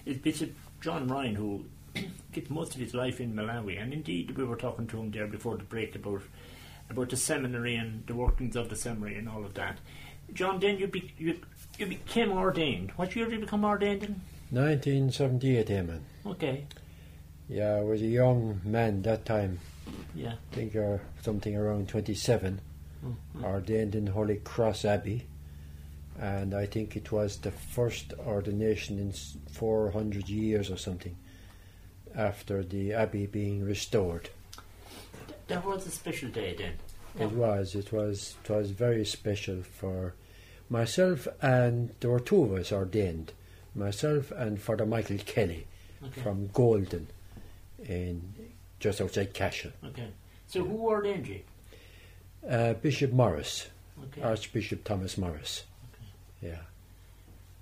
is 0.06 0.16
Bishop 0.16 0.54
John 0.80 1.06
Ryan, 1.08 1.34
who 1.34 1.64
gets 2.32 2.48
most 2.48 2.74
of 2.74 2.80
his 2.80 2.94
life 2.94 3.20
in 3.20 3.34
Malawi. 3.34 3.80
And 3.80 3.92
indeed, 3.92 4.36
we 4.36 4.44
were 4.44 4.56
talking 4.56 4.86
to 4.88 4.98
him 4.98 5.10
there 5.10 5.26
before 5.26 5.56
the 5.56 5.64
break 5.64 5.94
about 5.94 6.22
about 6.90 7.08
the 7.10 7.16
seminary 7.16 7.74
and 7.76 8.06
the 8.06 8.14
workings 8.14 8.54
of 8.56 8.68
the 8.68 8.76
seminary 8.76 9.16
and 9.16 9.28
all 9.28 9.44
of 9.44 9.54
that. 9.54 9.78
John, 10.34 10.58
then 10.60 10.78
you, 10.78 10.86
be, 10.88 11.12
you, 11.16 11.38
you 11.78 11.86
became 11.86 12.32
ordained. 12.32 12.90
What 12.96 13.14
year 13.16 13.24
did 13.26 13.34
you 13.34 13.40
become 13.40 13.64
ordained 13.64 14.02
in? 14.02 14.20
1978, 14.50 15.68
Eamon. 15.68 16.00
Okay, 16.26 16.64
Yeah, 17.48 17.76
I 17.76 17.80
was 17.82 18.02
a 18.02 18.06
young 18.06 18.60
man 18.64 19.00
that 19.02 19.24
time. 19.24 19.60
yeah. 20.14 20.34
I 20.52 20.54
think 20.54 20.76
uh, 20.76 20.98
something 21.22 21.56
around 21.56 21.88
27. 21.88 22.60
Mm, 23.06 23.42
Ordained 23.44 23.94
in 23.94 24.08
Holy 24.08 24.36
Cross 24.36 24.84
Abbey. 24.84 25.26
And 26.20 26.54
I 26.54 26.66
think 26.66 26.96
it 26.96 27.10
was 27.10 27.38
the 27.38 27.50
first 27.50 28.12
ordination 28.26 28.98
in 28.98 29.12
400 29.52 30.28
years 30.28 30.70
or 30.70 30.76
something 30.76 31.16
after 32.14 32.62
the 32.62 32.92
abbey 32.92 33.26
being 33.26 33.64
restored. 33.64 34.28
That 35.48 35.64
was 35.64 35.86
a 35.86 35.90
special 35.90 36.28
day 36.28 36.54
then. 36.56 36.74
It 37.18 37.32
was. 37.32 37.74
It 37.74 37.92
was. 37.92 38.36
It 38.44 38.50
was 38.50 38.70
very 38.70 39.04
special 39.04 39.62
for 39.62 40.14
myself, 40.70 41.26
and 41.42 41.90
there 42.00 42.10
were 42.10 42.20
two 42.20 42.42
of 42.44 42.52
us 42.52 42.72
ordained. 42.72 43.32
Myself 43.74 44.30
and 44.32 44.60
Father 44.60 44.86
Michael 44.86 45.18
Kelly 45.18 45.66
Okay. 46.04 46.20
from 46.20 46.48
Golden, 46.48 47.08
in 47.86 48.32
just 48.80 49.00
outside 49.00 49.32
Cashel. 49.34 49.72
okay. 49.84 50.08
So 50.46 50.62
who 50.64 50.88
ordained 50.88 51.26
you? 51.26 51.40
Uh, 52.48 52.74
Bishop 52.74 53.12
Morris, 53.12 53.68
Okay. 54.04 54.22
Archbishop 54.22 54.84
Thomas 54.84 55.16
Morris. 55.16 55.64
Yeah. 56.42 56.56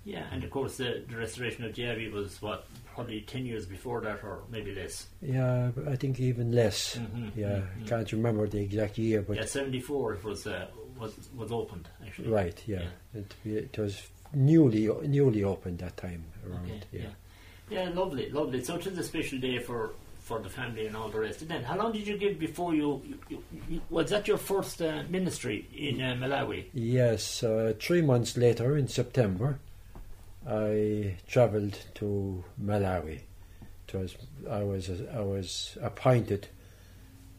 yeah, 0.03 0.25
and 0.31 0.43
of 0.43 0.49
course 0.49 0.77
the, 0.77 1.03
the 1.07 1.15
restoration 1.17 1.63
of 1.65 1.71
abbey 1.79 2.09
was 2.09 2.41
what 2.41 2.65
probably 2.95 3.21
ten 3.21 3.45
years 3.45 3.65
before 3.65 4.01
that, 4.01 4.23
or 4.23 4.39
maybe 4.49 4.73
less. 4.73 5.07
Yeah, 5.21 5.69
I 5.87 5.95
think 5.95 6.19
even 6.19 6.51
less. 6.51 6.97
Mhm, 6.97 7.31
Yeah, 7.35 7.61
mhm. 7.79 7.87
can't 7.87 8.11
remember 8.11 8.47
the 8.47 8.59
exact 8.61 8.97
year, 8.97 9.21
but 9.21 9.35
yeah, 9.37 9.45
seventy 9.45 9.79
four 9.79 10.13
it 10.15 10.23
was 10.23 10.47
uh, 10.47 10.67
was 10.99 11.13
was 11.35 11.51
opened 11.51 11.87
actually. 12.05 12.29
right. 12.29 12.61
Yeah, 12.67 12.85
It, 13.13 13.33
it 13.45 13.77
was 13.77 14.01
newly 14.33 14.89
newly 15.07 15.43
opened 15.43 15.79
that 15.79 15.97
time 15.97 16.23
around. 16.49 16.65
Okay, 16.65 16.81
yeah. 16.91 17.01
yeah. 17.01 17.09
Yeah, 17.85 17.89
lovely, 17.93 18.29
lovely. 18.29 18.61
So 18.63 18.75
it 18.75 18.85
is 18.87 18.97
a 18.97 19.03
special 19.03 19.39
day 19.39 19.59
for 19.59 19.91
for 20.31 20.39
the 20.39 20.49
family 20.49 20.87
and 20.87 20.95
all 20.95 21.09
the 21.09 21.19
rest. 21.19 21.41
And 21.41 21.51
then, 21.51 21.63
how 21.63 21.75
long 21.75 21.91
did 21.91 22.07
you 22.07 22.17
give 22.17 22.39
before 22.39 22.73
you? 22.73 23.01
you, 23.29 23.43
you, 23.67 23.81
was 23.89 24.09
that 24.11 24.29
your 24.29 24.37
first 24.37 24.81
uh, 24.81 25.03
ministry 25.09 25.67
in 25.75 26.01
uh, 26.01 26.15
Malawi? 26.17 26.67
Yes, 26.73 27.43
uh, 27.43 27.73
three 27.77 28.01
months 28.01 28.37
later 28.37 28.77
in 28.77 28.87
September, 28.87 29.59
I 30.47 31.17
travelled 31.27 31.77
to 31.95 32.45
Malawi. 32.63 33.19
It 33.87 33.93
was 33.93 34.15
I 34.49 34.63
was 34.63 34.89
I 35.13 35.19
was 35.19 35.77
appointed 35.81 36.47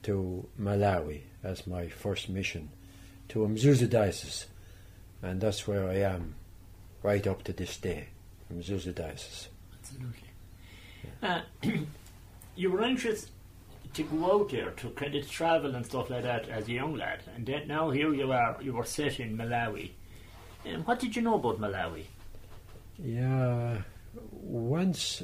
to 0.03 0.47
Malawi 0.61 1.23
as 1.43 1.67
my 1.67 1.89
first 1.89 2.29
mission 2.29 2.69
to 3.31 3.39
Mzuzu 3.39 3.89
Diocese, 3.89 4.47
and 5.23 5.41
that's 5.41 5.67
where 5.67 5.89
I 5.89 6.01
am 6.15 6.35
right 7.03 7.27
up 7.27 7.43
to 7.45 7.55
this 7.55 7.79
day, 7.79 8.09
Mzuzu 8.53 8.95
Diocese. 8.95 9.49
Absolutely. 9.81 10.29
Uh, 11.23 11.41
you 12.55 12.71
were 12.71 12.83
anxious 12.83 13.31
to 13.95 14.03
go 14.05 14.41
out 14.41 14.51
there 14.51 14.71
to 14.71 14.91
kind 14.91 15.15
of 15.15 15.31
travel 15.31 15.75
and 15.75 15.85
stuff 15.85 16.09
like 16.11 16.23
that 16.23 16.49
as 16.49 16.67
a 16.69 16.73
young 16.73 16.95
lad, 16.95 17.23
and 17.35 17.47
then 17.47 17.69
now 17.69 17.91
here 17.91 18.13
you 18.15 18.33
are. 18.33 18.57
You 18.61 18.75
were 18.75 18.85
set 18.85 19.21
in 19.21 19.37
Malawi. 19.37 19.91
And 20.65 20.87
what 20.87 21.01
did 21.01 21.17
you 21.17 21.23
know 21.23 21.35
about 21.35 21.61
Malawi? 21.61 22.05
Yeah, 22.99 23.83
once 24.31 25.23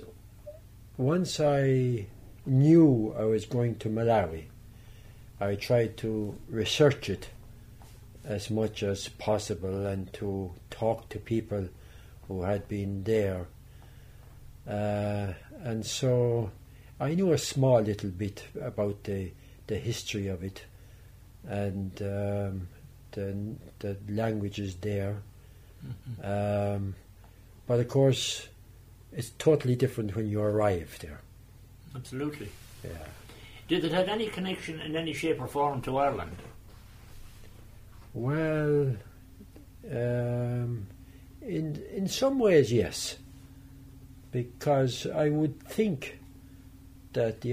once 0.97 1.41
I 1.41 2.07
knew 2.45 3.15
I 3.19 3.25
was 3.25 3.47
going 3.47 3.77
to 3.77 3.89
Malawi, 3.89 4.45
I 5.41 5.55
tried 5.55 5.97
to 5.99 6.37
research 6.49 7.09
it 7.09 7.29
as 8.25 8.51
much 8.51 8.83
as 8.83 9.09
possible 9.09 9.87
and 9.87 10.13
to 10.15 10.53
talk 10.71 11.09
to 11.11 11.19
people 11.19 11.69
who 12.27 12.43
had 12.43 12.69
been 12.69 13.05
there. 13.05 13.47
Uh, 14.69 15.33
and 15.63 15.87
so 15.87 16.51
I 17.01 17.15
knew 17.15 17.33
a 17.33 17.39
small 17.39 17.81
little 17.81 18.11
bit 18.11 18.45
about 18.61 19.05
the 19.05 19.31
the 19.67 19.77
history 19.77 20.29
of 20.29 20.43
it 20.43 20.65
and 21.47 21.93
um, 22.03 22.69
the 23.13 23.57
the 23.79 23.97
languages 24.09 24.77
there. 24.77 25.17
Um, 26.23 26.95
but 27.67 27.79
of 27.81 27.89
course, 27.89 28.49
it's 29.13 29.31
totally 29.39 29.77
different 29.77 30.17
when 30.17 30.29
you 30.29 30.41
arrive 30.41 30.99
there. 31.01 31.21
Absolutely. 31.95 32.49
Yeah. 32.83 33.07
Did 33.69 33.85
it 33.85 33.93
have 33.93 34.09
any 34.09 34.27
connection 34.29 34.81
in 34.81 34.97
any 34.97 35.13
shape 35.13 35.41
or 35.41 35.47
form 35.47 35.83
to 35.83 35.99
Ireland? 35.99 36.37
Well, 38.15 38.97
um, 39.91 40.87
in 41.43 41.83
in 41.95 42.09
some 42.09 42.39
ways, 42.39 42.73
yes, 42.73 43.17
because 44.33 45.07
I 45.07 45.29
would 45.29 45.63
think 45.63 46.19
that 47.19 47.41
the 47.41 47.53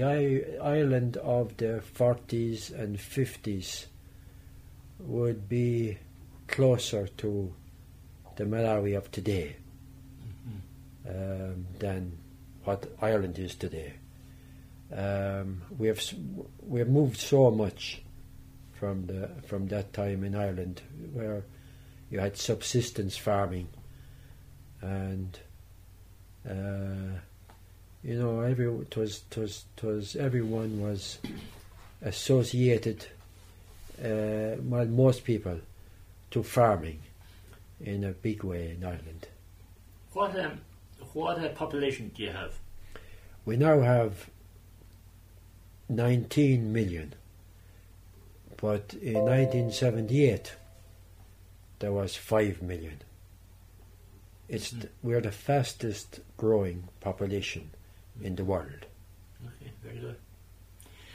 Ireland 0.62 1.16
of 1.16 1.56
the 1.56 1.80
forties 1.80 2.70
and 2.70 3.00
fifties 3.00 3.88
would 5.00 5.48
be 5.48 5.98
closer 6.46 7.08
to 7.08 7.52
the 8.36 8.44
Malawi 8.44 8.96
of 8.96 9.10
today 9.10 9.56
um, 11.08 11.66
than 11.80 12.16
what 12.62 12.86
Ireland 13.02 13.40
is 13.40 13.56
today. 13.56 13.94
Um, 14.96 15.62
we 15.76 15.88
have 15.88 16.00
we 16.62 16.78
have 16.78 16.88
moved 16.88 17.18
so 17.18 17.50
much 17.50 18.02
from 18.70 19.06
the 19.06 19.30
from 19.48 19.66
that 19.66 19.92
time 19.92 20.22
in 20.22 20.36
Ireland, 20.36 20.80
where 21.12 21.44
you 22.08 22.20
had 22.20 22.36
subsistence 22.36 23.16
farming, 23.16 23.66
and 24.80 25.36
uh, 26.48 27.18
you 28.02 28.14
know 28.18 28.40
every 28.40 28.66
it 28.66 28.96
was 28.96 29.22
it 29.30 29.36
was 29.38 29.64
it 29.76 29.84
was 29.84 30.16
everyone 30.16 30.80
was 30.80 31.18
associated, 32.02 33.06
uh, 34.02 34.56
well 34.62 34.86
most 34.86 35.24
people, 35.24 35.58
to 36.30 36.42
farming, 36.42 37.00
in 37.80 38.04
a 38.04 38.12
big 38.12 38.44
way 38.44 38.70
in 38.78 38.84
Ireland. 38.84 39.28
What 40.12 40.38
um, 40.38 40.60
what 41.12 41.38
uh, 41.38 41.48
population 41.50 42.10
do 42.14 42.22
you 42.22 42.30
have? 42.30 42.52
We 43.44 43.56
now 43.56 43.80
have 43.80 44.28
19 45.88 46.72
million, 46.72 47.14
but 48.56 48.94
in 49.00 49.14
1978 49.14 50.54
there 51.78 51.92
was 51.92 52.16
5 52.16 52.62
million. 52.62 52.98
It's 54.48 54.72
Mhm. 54.72 54.80
th- 54.80 54.92
we're 55.02 55.20
the 55.20 55.30
fastest 55.32 56.20
growing 56.36 56.88
population 57.00 57.70
in 58.22 58.36
the 58.36 58.44
world. 58.44 58.86
Okay, 59.44 59.70
very 59.82 59.98
good. 59.98 60.16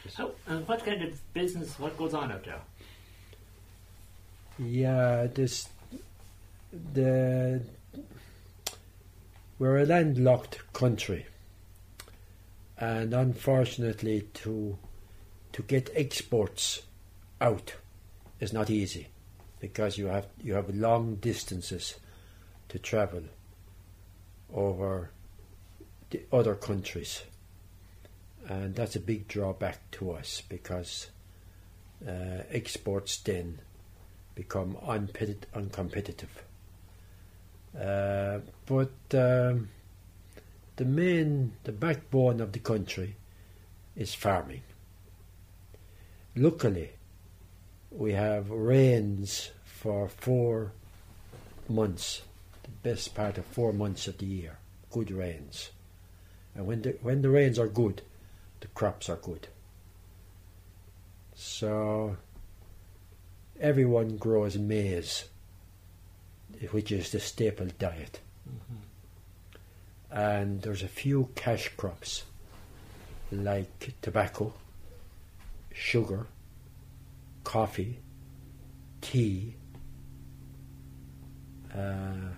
So, 0.10 0.34
and 0.48 0.68
what 0.68 0.84
kind 0.86 1.02
of 1.04 1.34
business? 1.34 1.80
What 1.80 1.98
goes 1.98 2.14
on 2.14 2.32
out 2.32 2.44
there? 2.44 2.62
Yeah, 4.60 5.28
this 5.34 5.70
the 6.94 7.62
we're 9.60 9.80
a 9.80 9.86
landlocked 9.86 10.74
country, 10.74 11.28
and 12.78 13.14
unfortunately, 13.14 14.28
to 14.34 14.78
to 15.54 15.62
get 15.64 15.90
exports 15.96 16.82
out 17.40 17.76
is 18.40 18.54
not 18.54 18.70
easy 18.70 19.08
because 19.60 19.98
you 19.98 20.08
have 20.08 20.28
you 20.42 20.54
have 20.54 20.74
long 20.76 21.16
distances 21.16 21.96
to 22.70 22.80
travel 22.80 23.24
over 24.54 25.12
the 26.12 26.22
other 26.32 26.56
countries, 26.56 27.24
and 28.48 28.76
that's 28.76 28.96
a 28.96 29.00
big 29.00 29.28
drawback 29.28 29.90
to 29.92 30.12
us 30.12 30.42
because 30.48 31.10
uh, 32.08 32.44
exports 32.52 33.18
then 33.18 33.60
become 34.36 34.76
uncompetitive. 34.86 36.28
Uh, 37.80 38.40
but 38.66 38.92
um, 39.14 39.70
the 40.76 40.86
main, 40.86 41.54
the 41.64 41.72
backbone 41.72 42.42
of 42.42 42.52
the 42.52 42.60
country 42.60 43.16
is 43.96 44.14
farming. 44.14 44.62
Luckily, 46.36 46.92
we 47.92 48.14
have 48.14 48.50
rains 48.50 49.52
for 49.64 50.08
four 50.08 50.72
months, 51.68 52.22
the 52.64 52.70
best 52.90 53.14
part 53.16 53.38
of 53.38 53.46
four 53.46 53.74
months 53.74 54.08
of 54.08 54.18
the 54.18 54.26
year. 54.26 54.58
good 54.92 55.12
rains. 55.12 55.72
And 56.56 56.68
when 56.68 56.82
the, 56.82 56.98
when 57.02 57.22
the 57.22 57.30
rains 57.30 57.58
are 57.58 57.68
good, 57.68 58.02
the 58.60 58.68
crops 58.68 59.10
are 59.10 59.16
good. 59.16 59.48
So 61.36 62.18
everyone 63.60 64.18
grows 64.18 64.58
maize, 64.58 65.26
which 66.72 66.92
is 66.92 67.12
the 67.12 67.20
staple 67.20 67.68
diet. 67.80 68.20
And 70.12 70.62
there's 70.62 70.84
a 70.84 70.90
few 70.90 71.30
cash 71.36 71.70
crops 71.78 72.24
like 73.32 73.94
tobacco, 74.02 74.54
sugar, 75.74 76.28
coffee, 77.46 78.00
tea, 79.00 79.56
uh, 81.74 82.34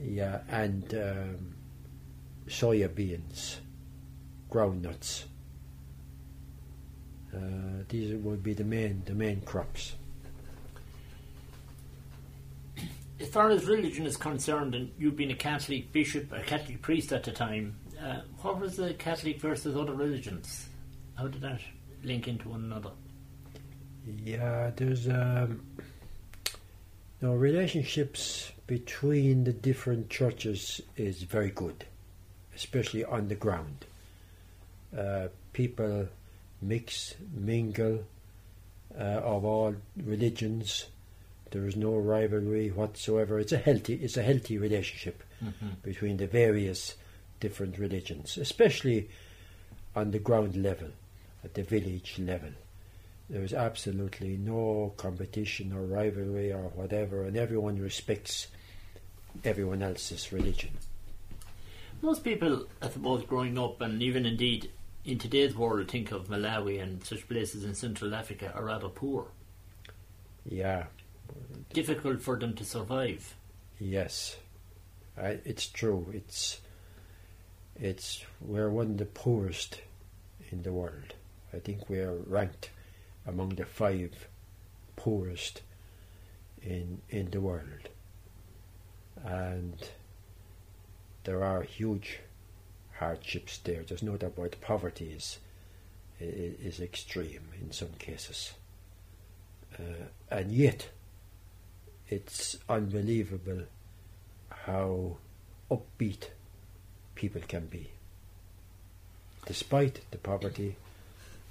yeah, 0.00 0.40
and 0.48 0.94
um, 0.94 1.54
soya 2.48 2.92
beans, 2.94 3.60
groundnuts. 4.50 5.24
Uh, 7.34 7.84
these 7.88 8.14
would 8.14 8.42
be 8.42 8.52
the 8.52 8.64
main 8.64 9.02
the 9.06 9.14
main 9.14 9.40
crops. 9.40 9.94
As 13.20 13.28
far 13.28 13.50
as 13.50 13.64
religion 13.66 14.04
is 14.04 14.16
concerned, 14.16 14.74
and 14.74 14.90
you've 14.98 15.16
been 15.16 15.30
a 15.30 15.36
Catholic 15.36 15.92
bishop, 15.92 16.32
a 16.32 16.42
Catholic 16.42 16.82
priest 16.82 17.12
at 17.12 17.22
the 17.22 17.30
time, 17.30 17.76
uh, 18.02 18.20
what 18.40 18.58
was 18.58 18.76
the 18.76 18.94
Catholic 18.94 19.40
versus 19.40 19.76
other 19.76 19.94
religions? 19.94 20.68
How 21.14 21.28
did 21.28 21.40
that 21.42 21.60
link 22.02 22.26
into 22.26 22.48
one 22.48 22.64
another? 22.64 22.90
Yeah, 24.04 24.72
there's 24.74 25.08
um, 25.08 25.62
no 27.20 27.34
relationships 27.34 28.50
between 28.66 29.44
the 29.44 29.52
different 29.52 30.10
churches 30.10 30.80
is 30.96 31.22
very 31.22 31.50
good, 31.50 31.84
especially 32.62 33.04
on 33.04 33.28
the 33.28 33.34
ground. 33.34 33.84
Uh, 34.96 35.28
people 35.52 36.08
mix, 36.60 37.14
mingle 37.34 38.04
uh, 38.98 39.02
of 39.34 39.44
all 39.44 39.74
religions. 39.96 40.86
There 41.50 41.66
is 41.66 41.76
no 41.76 41.96
rivalry 41.96 42.68
whatsoever. 42.68 43.38
It's 43.40 43.52
a 43.52 43.58
healthy, 43.58 43.94
it's 43.94 44.16
a 44.16 44.22
healthy 44.22 44.58
relationship 44.58 45.22
Mm-hmm. 45.42 45.70
between 45.82 46.18
the 46.18 46.28
various 46.28 46.94
different 47.40 47.76
religions, 47.76 48.38
especially 48.38 49.08
on 49.96 50.12
the 50.12 50.20
ground 50.20 50.54
level, 50.54 50.86
at 51.42 51.54
the 51.54 51.64
village 51.64 52.14
level. 52.20 52.50
There 53.28 53.42
is 53.42 53.52
absolutely 53.52 54.36
no 54.36 54.92
competition 54.96 55.72
or 55.72 55.82
rivalry 55.82 56.52
or 56.52 56.70
whatever, 56.76 57.24
and 57.24 57.36
everyone 57.36 57.80
respects 57.82 58.46
everyone 59.44 59.82
else's 59.82 60.30
religion. 60.32 60.70
Most 62.02 62.24
people, 62.24 62.66
I 62.82 62.88
suppose, 62.88 63.24
growing 63.24 63.56
up, 63.58 63.80
and 63.80 64.02
even 64.02 64.26
indeed 64.26 64.70
in 65.04 65.18
today's 65.18 65.54
world, 65.54 65.88
think 65.88 66.10
of 66.10 66.28
Malawi 66.28 66.82
and 66.82 67.02
such 67.04 67.28
places 67.28 67.64
in 67.64 67.74
Central 67.74 68.14
Africa 68.14 68.52
are 68.54 68.64
rather 68.64 68.88
poor. 68.88 69.28
Yeah, 70.44 70.86
Difficult 71.72 72.20
for 72.20 72.38
them 72.38 72.54
to 72.56 72.64
survive. 72.64 73.34
yes, 73.78 74.36
I, 75.16 75.38
it's 75.44 75.66
true. 75.68 76.10
It's 76.12 76.60
it's 77.76 78.24
we're 78.40 78.68
one 78.68 78.90
of 78.92 78.98
the 78.98 79.06
poorest 79.06 79.80
in 80.50 80.62
the 80.62 80.72
world. 80.72 81.14
I 81.54 81.58
think 81.58 81.88
we 81.88 82.00
are 82.00 82.16
ranked 82.26 82.70
among 83.26 83.50
the 83.50 83.64
five 83.64 84.28
poorest 84.96 85.62
in 86.62 87.00
in 87.08 87.30
the 87.30 87.40
world, 87.40 87.88
and 89.24 89.74
there 91.24 91.44
are 91.44 91.62
huge 91.62 92.20
hardships 92.98 93.58
there. 93.58 93.82
There's 93.82 94.02
no 94.02 94.16
doubt 94.16 94.34
about 94.36 94.46
it. 94.46 94.60
poverty 94.60 95.12
is 95.12 95.38
is 96.20 96.80
extreme 96.80 97.48
in 97.60 97.72
some 97.72 97.92
cases, 97.98 98.52
uh, 99.78 100.06
and 100.30 100.52
yet 100.52 100.88
it's 102.08 102.56
unbelievable 102.68 103.62
how 104.50 105.16
upbeat 105.70 106.28
people 107.14 107.42
can 107.48 107.66
be. 107.66 107.90
Despite 109.46 110.00
the 110.12 110.18
poverty, 110.18 110.76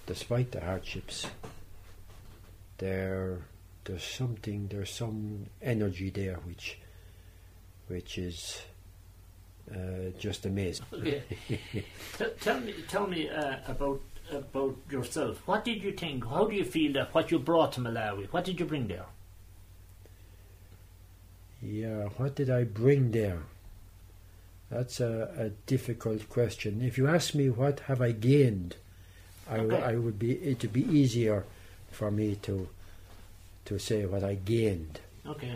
despite 0.06 0.52
the 0.52 0.62
hardships, 0.62 1.28
there 2.78 3.39
there's 3.84 4.04
something 4.04 4.67
there's 4.67 4.91
some 4.91 5.48
energy 5.62 6.10
there 6.10 6.36
which 6.46 6.78
which 7.88 8.17
is 8.17 8.62
uh, 9.69 10.12
just 10.17 10.45
amazing. 10.45 10.86
Okay. 10.93 11.24
Tell 12.39 12.60
me, 12.60 12.74
tell 12.88 13.08
me 13.08 13.30
uh, 13.30 13.58
about 13.67 14.02
about 14.32 14.78
yourself. 14.89 15.41
What 15.45 15.65
did 15.65 15.84
you 15.84 15.91
think? 15.91 16.26
How 16.26 16.45
do 16.45 16.56
you 16.56 16.63
feel 16.63 16.93
that 16.93 17.13
what 17.13 17.32
you 17.32 17.39
brought 17.39 17.74
to 17.74 17.82
Malawi? 17.82 18.28
What 18.32 18.45
did 18.45 18.60
you 18.60 18.65
bring 18.65 18.88
there? 18.88 19.06
Yeah, 21.62 22.06
what 22.17 22.36
did 22.36 22.50
I 22.50 22.63
bring 22.63 23.12
there? 23.12 23.39
That's 24.69 25.00
a, 25.00 25.30
a 25.38 25.50
difficult 25.67 26.30
question. 26.30 26.82
If 26.82 26.97
you 26.97 27.08
ask 27.08 27.36
me 27.36 27.50
what 27.50 27.82
have 27.82 28.02
I 28.02 28.12
gained, 28.13 28.78
I, 29.50 29.58
Okay. 29.60 29.82
I 29.84 29.95
would 29.95 30.17
be 30.17 30.32
it 30.34 30.62
would 30.62 30.74
be 30.74 30.86
easier 30.86 31.45
for 31.91 32.10
me 32.10 32.36
to 32.43 32.69
to 33.65 33.78
say 33.78 34.06
what 34.06 34.24
I 34.24 34.36
gained, 34.36 35.02
Okay. 35.28 35.56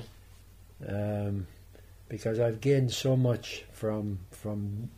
um, 0.88 1.48
because 2.10 2.40
I've 2.40 2.62
gained 2.62 2.92
so 2.92 3.16
much 3.16 3.64
from 3.72 4.20
from 4.32 4.90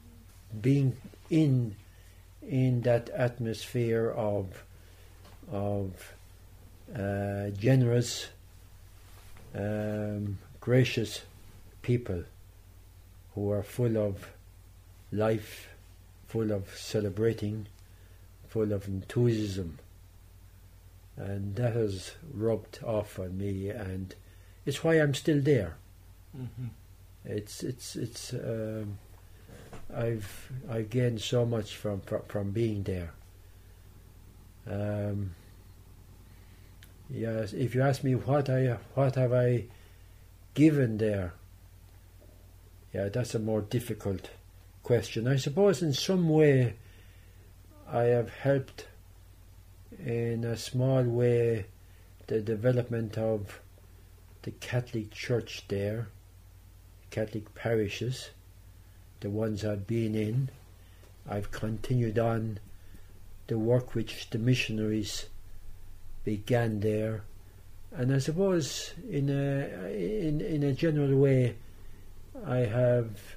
being 0.62 0.98
in 1.30 1.76
in 2.41 2.82
that 2.82 3.10
atmosphere 3.10 4.10
of 4.10 4.63
of 5.52 6.13
uh, 6.96 7.50
generous, 7.50 8.28
um, 9.56 10.38
gracious 10.60 11.22
people 11.82 12.24
who 13.36 13.52
are 13.52 13.63
full 13.63 13.98
of 13.98 14.30
life, 15.12 15.70
full 16.28 16.52
of 16.52 16.76
celebrating, 16.78 17.67
full 18.48 18.72
of 18.74 18.88
enthusiasm. 18.88 19.80
And 21.15 21.56
that 21.56 21.74
has 21.74 22.12
rubbed 22.34 22.80
off 22.84 23.20
on 23.20 23.38
me, 23.38 23.70
and 23.70 24.13
it's 24.65 24.84
why 24.84 24.96
I'm 24.96 25.13
still 25.13 25.41
there. 25.41 25.78
hmm 26.36 26.67
It's 27.28 27.62
it's 27.62 27.96
it's. 27.98 28.34
Um, 28.34 28.98
I've 29.94 30.52
I've 30.70 30.90
gained 30.90 31.22
so 31.22 31.46
much 31.46 31.76
from 31.76 32.00
from, 32.02 32.22
from 32.30 32.52
being 32.52 32.84
there. 32.84 33.12
Um, 34.66 35.32
yes, 37.10 37.52
if 37.52 37.76
you 37.76 37.82
ask 37.82 38.04
me 38.04 38.16
what 38.16 38.50
I 38.50 38.78
what 38.96 39.16
have 39.16 39.34
I 39.34 39.66
given 40.54 40.98
there, 40.98 41.34
yeah, 42.94 43.10
that's 43.10 43.36
a 43.36 43.40
more 43.40 43.62
difficult 43.62 44.30
question. 44.84 45.28
I 45.28 45.36
suppose 45.36 45.82
in 45.82 45.94
some 45.94 46.30
way 46.30 46.76
I 47.92 48.04
have 48.04 48.30
helped 48.30 48.88
in 50.06 50.46
a 50.46 50.56
small 50.56 51.04
way 51.04 51.66
the 52.28 52.40
development 52.40 53.18
of 53.18 53.60
the 54.44 54.52
Catholic 54.52 55.12
Church 55.12 55.66
there, 55.68 56.08
Catholic 57.10 57.54
parishes, 57.56 58.30
the 59.20 59.30
ones 59.30 59.65
I've 59.65 59.88
been 59.88 60.15
in. 60.15 60.50
I've 61.30 61.52
continued 61.52 62.20
on 62.20 62.60
the 63.48 63.58
work 63.58 63.96
which 63.96 64.30
the 64.30 64.38
missionaries 64.38 65.28
began 66.24 66.82
there, 66.82 67.24
and 67.91 68.13
I 68.13 68.20
suppose 68.20 68.93
in 69.10 69.30
a 69.30 69.89
in 69.89 70.41
in 70.41 70.63
a 70.63 70.74
general 70.74 71.17
way, 71.17 71.56
I 72.46 72.58
have 72.58 73.36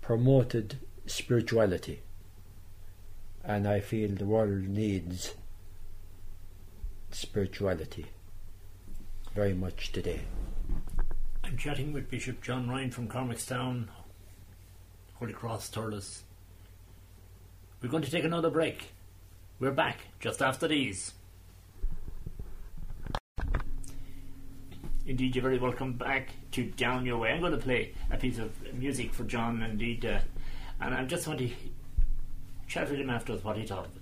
promoted 0.00 0.78
spirituality, 1.06 2.00
and 3.44 3.68
I 3.68 3.80
feel 3.80 4.10
the 4.10 4.24
world 4.24 4.68
needs 4.68 5.34
spirituality 7.10 8.06
very 9.34 9.54
much 9.54 9.92
today. 9.92 10.22
I'm 11.52 11.58
chatting 11.58 11.92
with 11.92 12.08
Bishop 12.08 12.40
John 12.40 12.66
Ryan 12.66 12.90
from 12.90 13.08
Cormackstown, 13.08 13.88
Holy 15.16 15.34
Cross, 15.34 15.70
Thurles. 15.70 16.22
We're 17.82 17.90
going 17.90 18.02
to 18.04 18.10
take 18.10 18.24
another 18.24 18.48
break. 18.48 18.94
We're 19.60 19.70
back 19.70 19.98
just 20.18 20.40
after 20.40 20.66
these. 20.66 21.12
Indeed, 25.04 25.36
you're 25.36 25.42
very 25.42 25.58
welcome 25.58 25.92
back 25.92 26.30
to 26.52 26.64
Down 26.70 27.04
Your 27.04 27.18
Way. 27.18 27.32
I'm 27.32 27.40
going 27.40 27.52
to 27.52 27.58
play 27.58 27.92
a 28.10 28.16
piece 28.16 28.38
of 28.38 28.50
music 28.72 29.12
for 29.12 29.24
John, 29.24 29.62
indeed, 29.62 30.06
uh, 30.06 30.20
and 30.80 30.94
I 30.94 31.04
just 31.04 31.26
want 31.28 31.40
to 31.40 31.50
chat 32.66 32.88
with 32.88 32.98
him 32.98 33.10
afterwards 33.10 33.44
what 33.44 33.58
he 33.58 33.66
thought 33.66 33.84
of 33.84 33.96
it. 33.96 34.01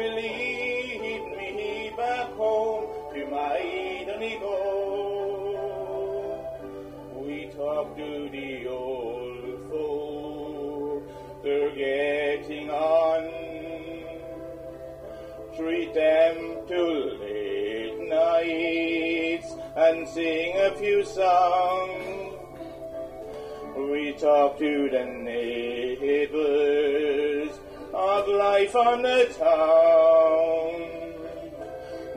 Will 0.00 0.14
lead 0.14 1.24
me 1.36 1.92
back 1.94 2.28
home 2.32 2.84
to 3.12 3.20
my 3.26 4.04
Donegal. 4.06 4.50
We 7.16 7.50
talk 7.54 7.96
to 7.98 8.28
the 8.30 8.66
old 8.66 9.68
folk, 9.68 11.02
they're 11.42 11.74
getting 11.74 12.70
on. 12.70 13.22
Treat 15.54 15.92
them 15.92 16.36
to 16.68 16.82
late 17.20 17.98
nights 18.08 19.54
and 19.76 20.08
sing 20.08 20.56
a 20.56 20.74
few 20.76 21.04
songs. 21.04 22.38
We 23.76 24.14
talk 24.14 24.58
to 24.58 24.88
the 24.90 25.04
neighbors 25.04 26.89
of 28.10 28.26
life 28.26 28.74
on 28.74 29.02
the 29.02 29.26
town. 29.38 30.80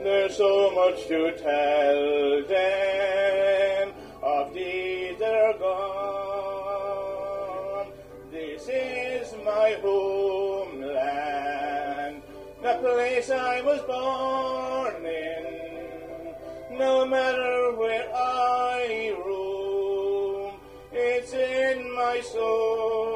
There's 0.02 0.36
so 0.36 0.72
much 0.72 1.06
to 1.06 1.30
tell 1.38 2.42
them 2.48 3.92
of 4.20 4.52
days 4.52 5.16
that 5.20 5.34
are 5.34 5.56
gone. 5.58 6.74
This 8.32 8.68
is 8.68 9.34
my 9.44 9.76
homeland, 9.82 11.02
the 12.60 12.74
place 12.82 13.30
I 13.30 13.60
was 13.62 13.80
born 13.82 15.06
in. 15.06 15.44
No 16.76 17.06
matter 17.06 17.72
where 17.76 18.12
I 18.12 19.14
roam, 19.24 20.54
it's 20.92 21.32
in 21.32 21.94
my 21.94 22.20
soul. 22.20 23.13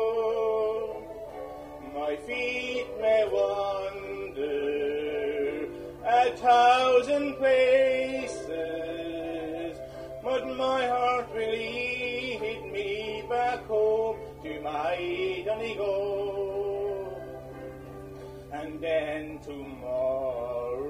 My 2.08 2.16
feet 2.16 2.86
may 3.02 3.28
wander 3.30 4.48
a 6.06 6.30
thousand 6.38 7.34
places, 7.34 8.46
but 10.22 10.46
my 10.56 10.86
heart 10.86 11.28
will 11.34 11.50
lead 11.50 12.72
me 12.72 13.22
back 13.28 13.66
home 13.66 14.16
to 14.42 14.60
my 14.62 15.42
Donegal. 15.44 17.12
And 18.54 18.80
then 18.80 19.38
tomorrow 19.40 20.82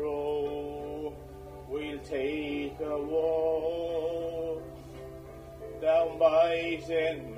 we'll 1.68 1.98
take 1.98 2.78
a 2.78 2.96
walk 2.96 4.62
down 5.82 6.16
by 6.20 6.78
St. 6.86 7.37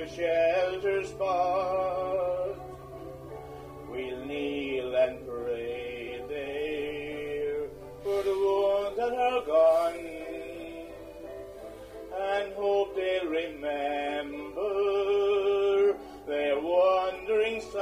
A 0.00 0.08
shelter 0.08 1.04
spot. 1.04 2.56
We'll 3.90 4.24
kneel 4.24 4.94
and 4.94 5.26
pray 5.26 6.22
there 6.26 7.68
for 8.02 8.22
the 8.22 8.32
ones 8.32 8.96
that 8.96 9.12
are 9.12 9.44
gone 9.44 9.98
and 12.18 12.54
hope 12.54 12.96
they'll 12.96 13.26
remember 13.26 14.68
their 16.26 16.58
wandering 16.58 17.60
son. 17.60 17.80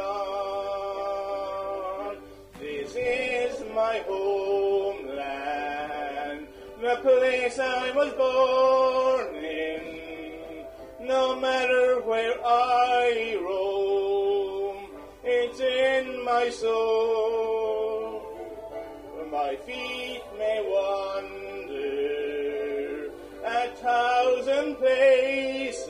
This 2.59 2.97
is 2.97 3.63
my 3.73 4.03
homeland, 4.09 5.29
the 6.81 6.97
place 7.01 7.61
I 7.61 7.93
was 7.93 8.13
born. 8.15 9.38
No 11.09 11.35
matter 11.41 12.01
where 12.03 12.35
I 12.45 13.39
roam, 13.43 14.91
it's 15.25 15.59
in 15.59 16.23
my 16.23 16.51
soul. 16.51 18.21
My 19.33 19.57
feet 19.57 20.23
may 20.37 20.61
wander 20.69 21.89
a 23.43 23.69
thousand 23.77 24.77
places, 24.77 25.89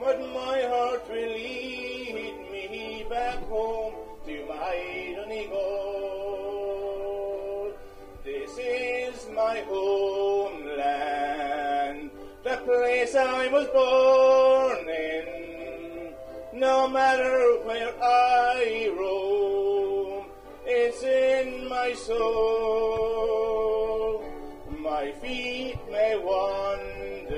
but 0.00 0.18
my 0.34 0.62
heart 0.62 1.08
will 1.08 1.28
lead 1.28 2.50
me 2.50 3.06
back 3.08 3.38
home 3.48 3.94
to 4.26 4.44
my 4.46 5.14
Donegal. 5.16 6.16
This 8.24 8.58
is 8.58 9.28
my 9.32 9.60
homeland, 9.60 10.25
I 13.26 13.48
was 13.48 13.66
born 13.68 14.88
in. 14.88 16.14
No 16.52 16.88
matter 16.88 17.58
where 17.64 17.92
I 18.02 18.90
roam, 18.98 20.26
it's 20.64 21.02
in 21.02 21.68
my 21.68 21.92
soul. 21.94 22.24
My 24.78 25.12
feet 25.20 25.78
may 25.90 26.16
wander 26.16 27.36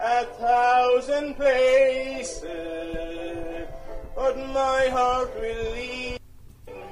a 0.00 0.24
thousand 0.24 1.34
places, 1.36 2.44
but 4.14 4.36
my 4.36 4.88
heart 4.88 5.34
will 5.40 5.72
lead 5.72 6.18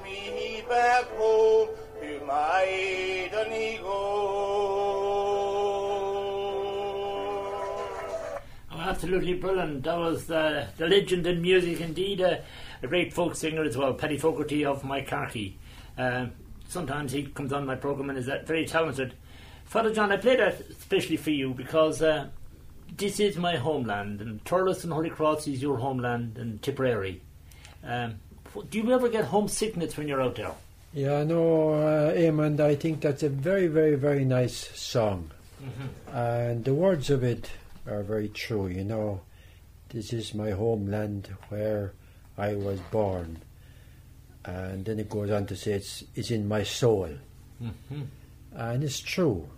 me 0.05 0.63
back 0.69 1.05
home 1.19 1.69
to 2.01 2.21
my 2.25 3.29
Donegal. 3.31 4.22
Absolutely 9.03 9.35
brilliant. 9.35 9.83
That 9.83 9.99
was 9.99 10.27
the, 10.27 10.69
the 10.77 10.87
legend 10.87 11.27
in 11.27 11.43
music 11.43 11.81
indeed. 11.81 12.21
Uh, 12.21 12.37
a 12.85 12.87
great 12.87 13.13
folk 13.13 13.35
singer 13.35 13.65
as 13.65 13.77
well, 13.77 13.95
Paddy 13.95 14.17
Fogarty 14.17 14.65
of 14.65 14.83
Moycarkey. 14.83 15.55
Um, 15.99 16.31
sometimes 16.69 17.11
he 17.11 17.25
comes 17.25 17.53
on 17.53 17.67
my 17.67 17.75
program 17.75 18.11
and 18.11 18.19
is 18.21 18.29
uh, 18.29 18.45
very 18.47 18.65
talented. 18.65 19.15
Father 19.65 19.93
John, 19.93 20.13
I 20.13 20.19
play 20.19 20.37
that 20.37 20.61
especially 20.71 21.17
for 21.17 21.31
you 21.31 21.53
because 21.53 22.01
uh, 22.01 22.29
this 22.97 23.19
is 23.19 23.37
my 23.37 23.57
homeland, 23.57 24.21
and 24.21 24.45
Thurles 24.45 24.85
and 24.85 24.93
Holy 24.93 25.11
Cross 25.11 25.49
is 25.49 25.61
your 25.61 25.79
homeland, 25.79 26.39
and 26.39 26.63
Tipperary. 26.63 27.23
Um, 27.83 28.21
do 28.71 28.79
you 28.79 28.93
ever 28.93 29.09
get 29.09 29.25
homesickness 29.25 29.97
when 29.97 30.07
you're 30.07 30.23
out 30.23 30.37
there? 30.37 30.53
Yeah, 30.93 31.25
no, 31.25 31.73
uh, 31.73 32.13
Eamon, 32.13 32.61
I 32.61 32.77
think 32.77 33.01
that's 33.01 33.25
a 33.25 33.29
very, 33.29 33.67
very, 33.67 33.97
very 33.97 34.25
nice 34.25 34.71
song. 34.79 35.33
And 36.13 36.65
the 36.65 36.75
words 36.75 37.11
of 37.11 37.25
it 37.25 37.51
are 37.87 38.03
very 38.03 38.29
true, 38.29 38.69
you 38.69 38.85
know. 38.85 39.23
This 39.89 40.13
is 40.13 40.35
my 40.35 40.51
homeland 40.51 41.29
where 41.49 41.93
I 42.39 42.55
was 42.55 42.81
born. 42.91 43.43
And 44.45 44.85
then 44.85 44.99
it 44.99 45.11
goes 45.11 45.31
on 45.31 45.47
to 45.47 45.57
say 45.57 45.73
it's, 45.73 46.05
it's 46.15 46.31
in 46.31 46.49
my 46.49 46.63
soul. 46.63 47.11
Mm-hmm. 47.63 48.03
And 48.53 48.85
it's 48.85 49.01
true. 49.01 49.49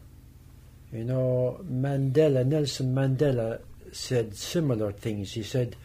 You 0.93 1.05
know, 1.05 1.61
Mandela, 1.65 2.45
Nelson 2.47 2.95
Mandela 2.95 3.61
said 3.93 4.37
similar 4.37 4.93
things. 4.93 5.33
He 5.33 5.43
said, 5.43 5.77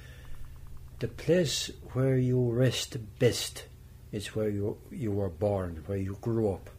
The 1.00 1.08
place 1.08 1.72
where 1.94 2.18
you 2.18 2.52
rest 2.52 2.98
best 3.20 3.66
is 4.12 4.36
where 4.36 4.50
you, 4.50 4.78
you 4.92 5.12
were 5.12 5.30
born, 5.30 5.84
where 5.86 5.98
you 5.98 6.18
grew 6.22 6.52
up. 6.52 6.70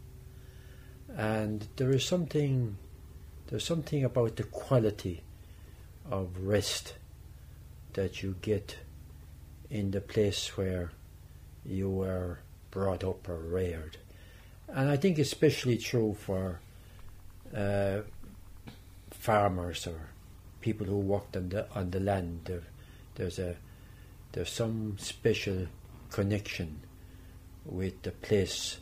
And 1.16 1.66
there 1.76 1.90
is 1.90 2.04
something, 2.04 2.76
there's 3.48 3.64
something 3.64 4.04
about 4.04 4.36
the 4.36 4.44
quality 4.44 5.22
of 6.08 6.36
rest 6.38 6.94
that 7.94 8.22
you 8.22 8.36
get 8.40 8.76
in 9.68 9.90
the 9.90 10.00
place 10.00 10.56
where 10.56 10.90
you 11.64 11.90
were 11.90 12.38
brought 12.70 13.04
up 13.04 13.28
or 13.28 13.38
reared. 13.38 13.96
And 14.68 14.88
I 14.88 14.96
think 14.96 15.18
especially 15.18 15.78
true 15.78 16.16
for 16.18 16.60
uh, 17.54 18.00
farmers 19.10 19.86
or 19.86 20.10
people 20.60 20.86
who 20.86 20.98
worked 20.98 21.36
on 21.36 21.48
the 21.48 21.68
on 21.74 21.90
the 21.90 22.00
land. 22.00 22.42
There, 22.44 22.62
there's 23.16 23.38
a 23.38 23.56
there's 24.32 24.50
some 24.50 24.96
special 24.98 25.66
connection 26.10 26.80
with 27.64 28.02
the 28.02 28.12
place 28.12 28.78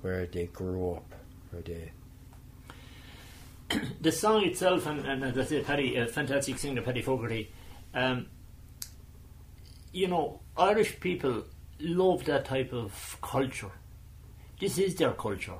where 0.00 0.26
they 0.26 0.46
grew 0.46 0.92
up, 0.92 1.14
where 1.50 1.62
they 1.62 1.92
the 4.00 4.12
song 4.12 4.44
itself, 4.44 4.86
and, 4.86 5.04
and 5.06 5.24
I 5.24 5.44
say, 5.44 5.62
Paddy, 5.62 5.96
a 5.96 6.06
fantastic 6.06 6.58
singer, 6.58 6.82
Paddy 6.82 7.02
Fogarty. 7.02 7.52
Um, 7.94 8.26
you 9.92 10.08
know, 10.08 10.40
Irish 10.56 11.00
people 11.00 11.44
love 11.80 12.24
that 12.24 12.44
type 12.44 12.72
of 12.72 13.18
culture. 13.22 13.70
This 14.60 14.78
is 14.78 14.94
their 14.96 15.12
culture. 15.12 15.58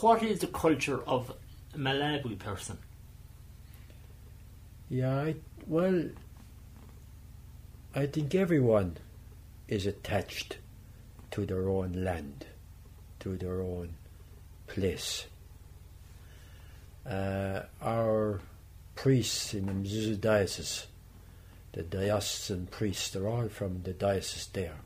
What 0.00 0.22
is 0.22 0.40
the 0.40 0.46
culture 0.48 1.02
of 1.04 1.32
a 1.74 1.78
Malawi 1.78 2.38
person? 2.38 2.78
Yeah, 4.88 5.14
I, 5.14 5.34
well, 5.66 6.04
I 7.94 8.06
think 8.06 8.34
everyone 8.34 8.96
is 9.66 9.86
attached 9.86 10.58
to 11.32 11.44
their 11.44 11.68
own 11.68 12.04
land, 12.04 12.46
to 13.20 13.36
their 13.36 13.60
own 13.60 13.94
place. 14.66 15.26
Uh, 17.08 17.62
our 17.80 18.40
priests 18.94 19.54
in 19.54 19.66
the 19.66 19.72
Mzuzu 19.72 20.20
diocese, 20.20 20.86
the 21.72 21.82
diocesan 21.82 22.66
priests, 22.66 23.10
they're 23.10 23.26
all 23.26 23.48
from 23.48 23.82
the 23.82 23.92
diocese 23.92 24.48
there. 24.52 24.76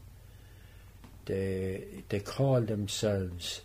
They 1.25 2.05
they 2.09 2.21
call 2.21 2.61
themselves 2.61 3.63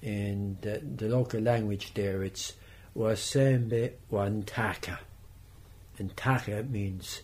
in 0.00 0.58
the, 0.62 0.80
the 0.80 1.08
local 1.08 1.40
language 1.40 1.94
there. 1.94 2.22
It's 2.24 2.54
Wasembe 2.96 3.92
Wantaka, 4.10 4.98
and 5.98 6.16
Taka 6.16 6.64
means 6.64 7.22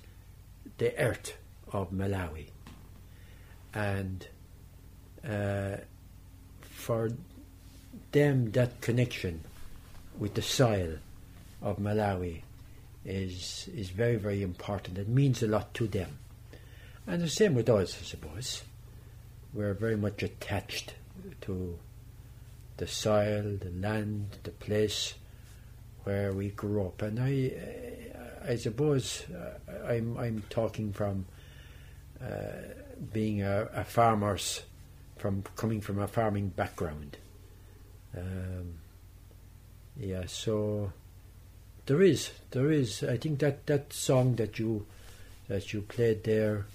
the 0.79 0.97
earth 0.99 1.37
of 1.73 1.91
Malawi, 1.91 2.51
and 3.75 4.29
uh, 5.29 5.79
for 6.61 7.11
them 8.13 8.53
that 8.53 8.81
connection 8.81 9.43
with 10.19 10.35
the 10.35 10.43
soil 10.43 10.99
of 11.63 11.79
Malawi 11.79 12.43
is 13.05 13.69
is 13.75 13.91
very 13.91 14.17
very 14.17 14.43
important. 14.43 14.99
It 14.99 15.09
means 15.09 15.43
a 15.43 15.49
lot 15.49 15.75
to 15.75 15.87
them, 15.87 16.19
and 17.07 17.23
the 17.23 17.29
same 17.29 17.55
with 17.55 17.69
us, 17.69 17.97
I 18.01 18.05
suppose. 18.05 18.63
We're 19.55 19.75
very 19.75 19.97
much 19.97 20.23
attached 20.23 20.95
to 21.43 21.79
the 22.77 22.87
soil, 22.87 23.57
the 23.61 23.71
land, 23.71 24.39
the 24.43 24.51
place 24.51 25.15
where 26.05 26.33
we 26.33 26.51
grew 26.51 26.87
up, 26.87 27.03
and 27.03 27.19
I 27.19 27.53
I 28.47 28.57
suppose 28.57 29.25
uh, 29.31 29.87
I'm 29.87 30.17
I'm 30.17 30.43
talking 30.51 30.93
from 30.93 31.27
uh, 32.23 32.75
being 33.13 33.43
a, 33.43 33.69
a 33.73 33.85
farmer's 33.85 34.63
from 35.17 35.45
coming 35.57 35.81
from 35.81 35.99
a 35.99 36.09
farming 36.09 36.49
background. 36.49 37.17
Um, 38.17 38.75
yeah, 39.99 40.25
so 40.27 40.93
there 41.87 42.03
is, 42.03 42.31
there 42.51 42.71
is. 42.71 43.03
I 43.03 43.17
think 43.17 43.41
that 43.41 43.67
that 43.67 43.93
song 43.93 44.37
that 44.37 44.59
you 44.59 44.87
that 45.49 45.73
you 45.73 45.83
played 45.83 46.25
there, 46.25 46.67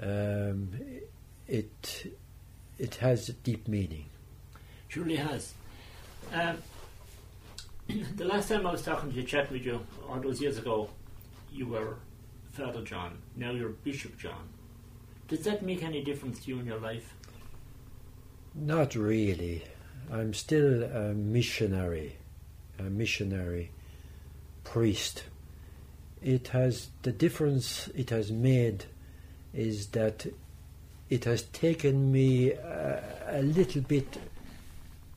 um, 0.00 0.70
it 1.48 2.12
it 2.78 2.96
has 2.96 3.28
a 3.28 3.32
deep 3.32 3.66
meaning. 3.66 4.06
Surely 4.88 5.16
has. 5.16 5.54
Um, 6.32 6.58
the 8.16 8.24
last 8.24 8.48
time 8.48 8.66
I 8.66 8.72
was 8.72 8.82
talking 8.82 9.10
to 9.10 9.16
you, 9.16 9.22
chatting 9.22 9.52
with 9.52 9.64
you, 9.64 9.80
all 10.08 10.20
those 10.20 10.40
years 10.40 10.58
ago, 10.58 10.90
you 11.52 11.66
were 11.66 11.96
Father 12.52 12.82
John. 12.82 13.18
Now 13.36 13.50
you're 13.50 13.70
Bishop 13.70 14.18
John. 14.18 14.48
Does 15.28 15.40
that 15.40 15.62
make 15.62 15.82
any 15.82 16.02
difference 16.02 16.40
to 16.44 16.50
you 16.50 16.60
in 16.60 16.66
your 16.66 16.78
life? 16.78 17.14
Not 18.54 18.94
really. 18.94 19.64
I'm 20.10 20.32
still 20.34 20.84
a 20.84 21.12
missionary, 21.12 22.16
missionary 22.84 23.70
priest. 24.64 25.24
It 26.22 26.48
has 26.48 26.88
the 27.02 27.12
difference 27.12 27.88
it 27.94 28.10
has 28.10 28.30
made 28.32 28.84
is 29.54 29.88
that 29.88 30.26
it 31.08 31.24
has 31.24 31.42
taken 31.42 32.10
me 32.12 32.52
a, 32.52 33.02
a 33.28 33.42
little 33.42 33.82
bit, 33.82 34.18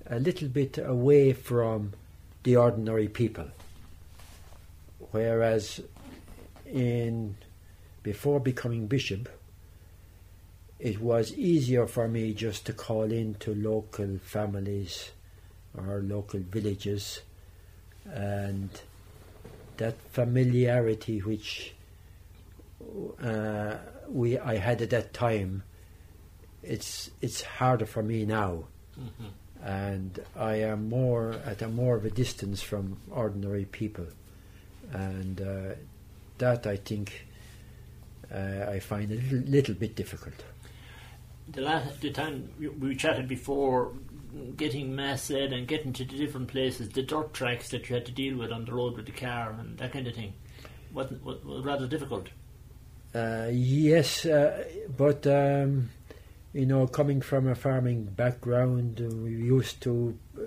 a 0.05 0.19
little 0.19 0.47
bit 0.47 0.77
away 0.77 1.33
from 1.33 1.93
the 2.43 2.55
ordinary 2.55 3.07
people. 3.07 3.47
Whereas, 5.11 5.81
in 6.65 7.35
before 8.03 8.39
becoming 8.39 8.87
bishop, 8.87 9.27
it 10.79 11.01
was 11.01 11.33
easier 11.33 11.87
for 11.87 12.07
me 12.07 12.33
just 12.33 12.65
to 12.67 12.73
call 12.73 13.11
in 13.11 13.33
to 13.35 13.53
local 13.53 14.19
families 14.23 15.11
or 15.77 16.01
local 16.01 16.39
villages 16.39 17.21
and 18.05 18.69
that 19.77 19.95
familiarity 20.11 21.19
which 21.19 21.73
uh, 23.23 23.75
we 24.07 24.37
I 24.39 24.57
had 24.57 24.81
at 24.81 24.89
that 24.91 25.13
time 25.13 25.63
it's 26.63 27.09
it's 27.21 27.41
harder 27.41 27.85
for 27.85 28.03
me 28.03 28.25
now. 28.25 28.65
Mm-hmm. 28.99 29.63
and 29.63 30.19
I 30.35 30.55
am 30.55 30.89
more 30.89 31.33
at 31.45 31.61
a 31.61 31.69
more 31.69 31.95
of 31.95 32.03
a 32.03 32.09
distance 32.09 32.61
from 32.61 32.97
ordinary 33.11 33.63
people. 33.65 34.07
And 34.91 35.39
uh, 35.39 35.75
that 36.37 36.67
I 36.67 36.75
think 36.75 37.25
uh, 38.33 38.65
I 38.69 38.79
find 38.79 39.09
a 39.11 39.15
little, 39.15 39.39
little 39.49 39.75
bit 39.75 39.95
difficult. 39.95 40.33
The 41.47 41.61
last 41.61 42.01
the 42.01 42.11
time 42.11 42.49
we- 42.59 42.67
we 42.67 42.95
chatted 42.95 43.27
before, 43.29 43.93
getting 44.55 44.95
mass 44.95 45.23
said 45.23 45.53
and 45.53 45.67
getting 45.67 45.93
to 45.93 46.05
the 46.05 46.17
different 46.17 46.47
places, 46.47 46.89
the 46.89 47.03
dirt 47.03 47.33
tracks 47.33 47.69
that 47.69 47.89
you 47.89 47.95
had 47.95 48.05
to 48.05 48.11
deal 48.11 48.37
with 48.37 48.51
on 48.51 48.65
the 48.65 48.73
road 48.73 48.95
with 48.95 49.05
the 49.05 49.11
car 49.11 49.55
and 49.59 49.77
that 49.77 49.91
kind 49.91 50.07
of 50.07 50.15
thing, 50.15 50.33
was, 50.93 51.11
was 51.23 51.65
rather 51.65 51.87
difficult. 51.87 52.27
Uh, 53.13 53.47
yes, 53.51 54.25
uh, 54.25 54.63
but 54.95 55.25
um, 55.25 55.89
you 56.53 56.65
know, 56.65 56.85
coming 56.87 57.21
from 57.21 57.47
a 57.47 57.55
farming 57.55 58.03
background, 58.03 58.99
we 58.99 59.31
used 59.31 59.81
to 59.81 60.17
uh, 60.37 60.41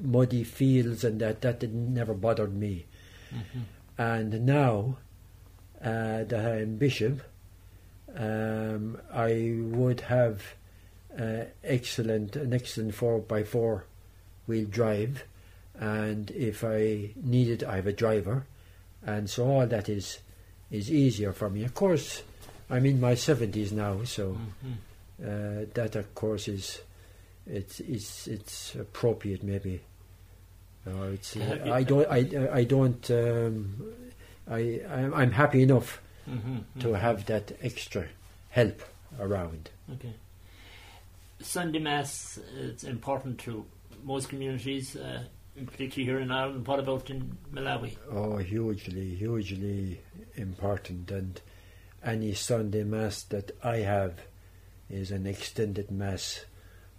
muddy 0.00 0.44
fields 0.44 1.04
and 1.04 1.20
that. 1.20 1.42
That 1.42 1.60
didn't, 1.60 1.92
never 1.92 2.14
bothered 2.14 2.54
me. 2.54 2.86
And 3.98 4.46
now 4.46 4.96
uh, 5.80 6.24
that 6.24 6.46
I'm 6.46 6.76
bishop, 6.76 7.22
um, 8.16 8.98
I 9.12 9.54
would 9.56 10.00
have 10.02 10.42
uh, 11.18 11.44
excellent 11.64 12.36
an 12.36 12.52
excellent 12.52 12.94
four 12.94 13.18
by 13.20 13.42
four 13.44 13.84
wheel 14.46 14.66
drive, 14.66 15.24
and 15.78 16.30
if 16.32 16.62
I 16.64 17.10
need 17.16 17.48
it, 17.48 17.62
I 17.64 17.76
have 17.76 17.86
a 17.86 17.92
driver, 17.92 18.44
and 19.04 19.28
so 19.30 19.46
all 19.46 19.66
that 19.66 19.88
is 19.88 20.18
is 20.70 20.90
easier 20.90 21.32
for 21.32 21.50
me. 21.50 21.64
Of 21.64 21.74
course, 21.74 22.22
I'm 22.68 22.86
in 22.86 23.00
my 23.00 23.14
seventies 23.14 23.72
now, 23.72 24.04
so 24.04 24.36
Mhm. 24.64 24.76
uh, 25.22 25.66
that 25.74 25.96
of 25.96 26.14
course 26.14 26.48
is 26.48 26.80
it's 27.46 27.80
it's 27.80 28.26
it's 28.28 28.74
appropriate 28.76 29.42
maybe. 29.42 29.80
Uh, 30.86 31.12
it's 31.14 31.36
uh, 31.36 31.58
I 31.72 31.82
don't 31.82 32.06
I 32.10 32.20
I 32.60 32.64
don't 32.64 33.10
um, 33.10 33.92
I 34.48 34.80
I'm, 34.88 35.14
I'm 35.14 35.32
happy 35.32 35.62
enough 35.62 36.00
Mhm, 36.28 36.64
to 36.80 36.88
mhm. 36.88 36.98
have 37.00 37.26
that 37.26 37.52
extra 37.62 38.06
help 38.50 38.82
around. 39.18 39.70
Okay. 39.92 40.12
Sunday 41.40 41.78
Mass 41.78 42.38
is 42.56 42.84
important 42.84 43.38
to 43.40 43.64
most 44.04 44.28
communities, 44.28 44.96
uh, 44.96 45.24
particularly 45.66 46.04
here 46.04 46.20
in 46.20 46.30
Ireland. 46.30 46.66
What 46.66 46.78
about 46.78 47.10
in 47.10 47.36
Malawi? 47.52 47.96
Oh, 48.10 48.36
hugely, 48.36 49.14
hugely 49.14 50.00
important. 50.36 51.10
And 51.10 51.40
any 52.04 52.34
Sunday 52.34 52.84
Mass 52.84 53.22
that 53.24 53.52
I 53.62 53.78
have 53.78 54.20
is 54.88 55.10
an 55.10 55.26
extended 55.26 55.90
Mass 55.90 56.44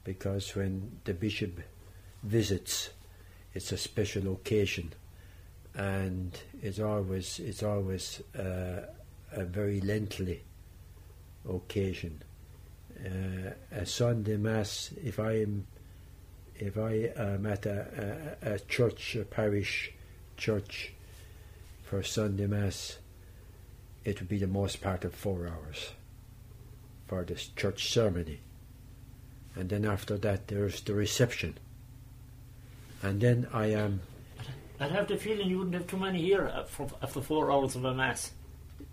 because 0.03 0.55
when 0.55 0.99
the 1.03 1.13
bishop 1.13 1.59
visits, 2.23 2.89
it's 3.53 3.71
a 3.71 3.77
special 3.77 4.33
occasion, 4.33 4.93
and 5.75 6.39
it's 6.61 6.79
always 6.79 7.39
it's 7.39 7.63
always 7.63 8.21
uh, 8.37 8.81
a 9.31 9.43
very 9.43 9.81
lengthy 9.81 10.41
occasion. 11.47 12.23
Uh, 13.03 13.51
a 13.71 13.85
Sunday 13.85 14.37
Mass, 14.37 14.91
if 15.03 15.19
I 15.19 15.41
am 15.41 15.65
if 16.55 16.77
I 16.77 17.11
am 17.17 17.47
at 17.47 17.65
a, 17.65 18.37
a, 18.43 18.53
a 18.53 18.59
church, 18.59 19.15
a 19.15 19.25
parish 19.25 19.91
church 20.37 20.93
for 21.81 22.03
Sunday 22.03 22.45
Mass, 22.45 22.99
it 24.05 24.19
would 24.19 24.29
be 24.29 24.37
the 24.37 24.47
most 24.47 24.81
part 24.81 25.03
of 25.03 25.15
four 25.15 25.47
hours 25.47 25.89
for 27.07 27.23
this 27.23 27.47
church 27.55 27.91
ceremony. 27.91 28.41
And 29.55 29.69
then 29.69 29.85
after 29.85 30.17
that, 30.19 30.47
there's 30.47 30.81
the 30.81 30.93
reception. 30.93 31.57
And 33.01 33.19
then 33.19 33.47
I 33.51 33.71
am, 33.71 34.01
I'd 34.79 34.91
have 34.91 35.07
the 35.07 35.17
feeling 35.17 35.49
you 35.49 35.57
wouldn't 35.57 35.73
have 35.75 35.87
too 35.87 35.97
many 35.97 36.21
here 36.21 36.47
uh, 36.53 36.63
for, 36.63 36.87
for 37.07 37.21
four 37.21 37.51
hours 37.51 37.75
of 37.75 37.83
a 37.85 37.93
Mass. 37.93 38.31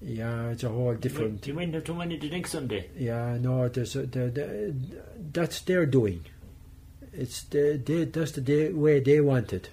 Yeah, 0.01 0.51
it's 0.51 0.65
a 0.65 0.69
whole 0.69 0.95
different. 0.95 1.47
You 1.47 1.55
wouldn't 1.55 1.75
have 1.75 1.85
too 1.85 1.95
many 1.95 2.17
the 2.17 2.31
next 2.31 2.53
Sunday. 2.53 2.89
Yeah, 2.97 3.37
no, 3.41 3.69
there's 3.69 3.97
a, 3.97 4.07
the, 4.07 4.31
the, 4.31 4.75
that's 5.33 5.61
their 5.63 5.87
doing. 5.87 6.25
It's 7.13 7.43
the, 7.45 7.81
they, 7.85 8.05
that's 8.05 8.33
the 8.33 8.41
day, 8.41 8.71
way 8.73 9.01
they 9.01 9.21
want 9.21 9.53
it. 9.53 9.71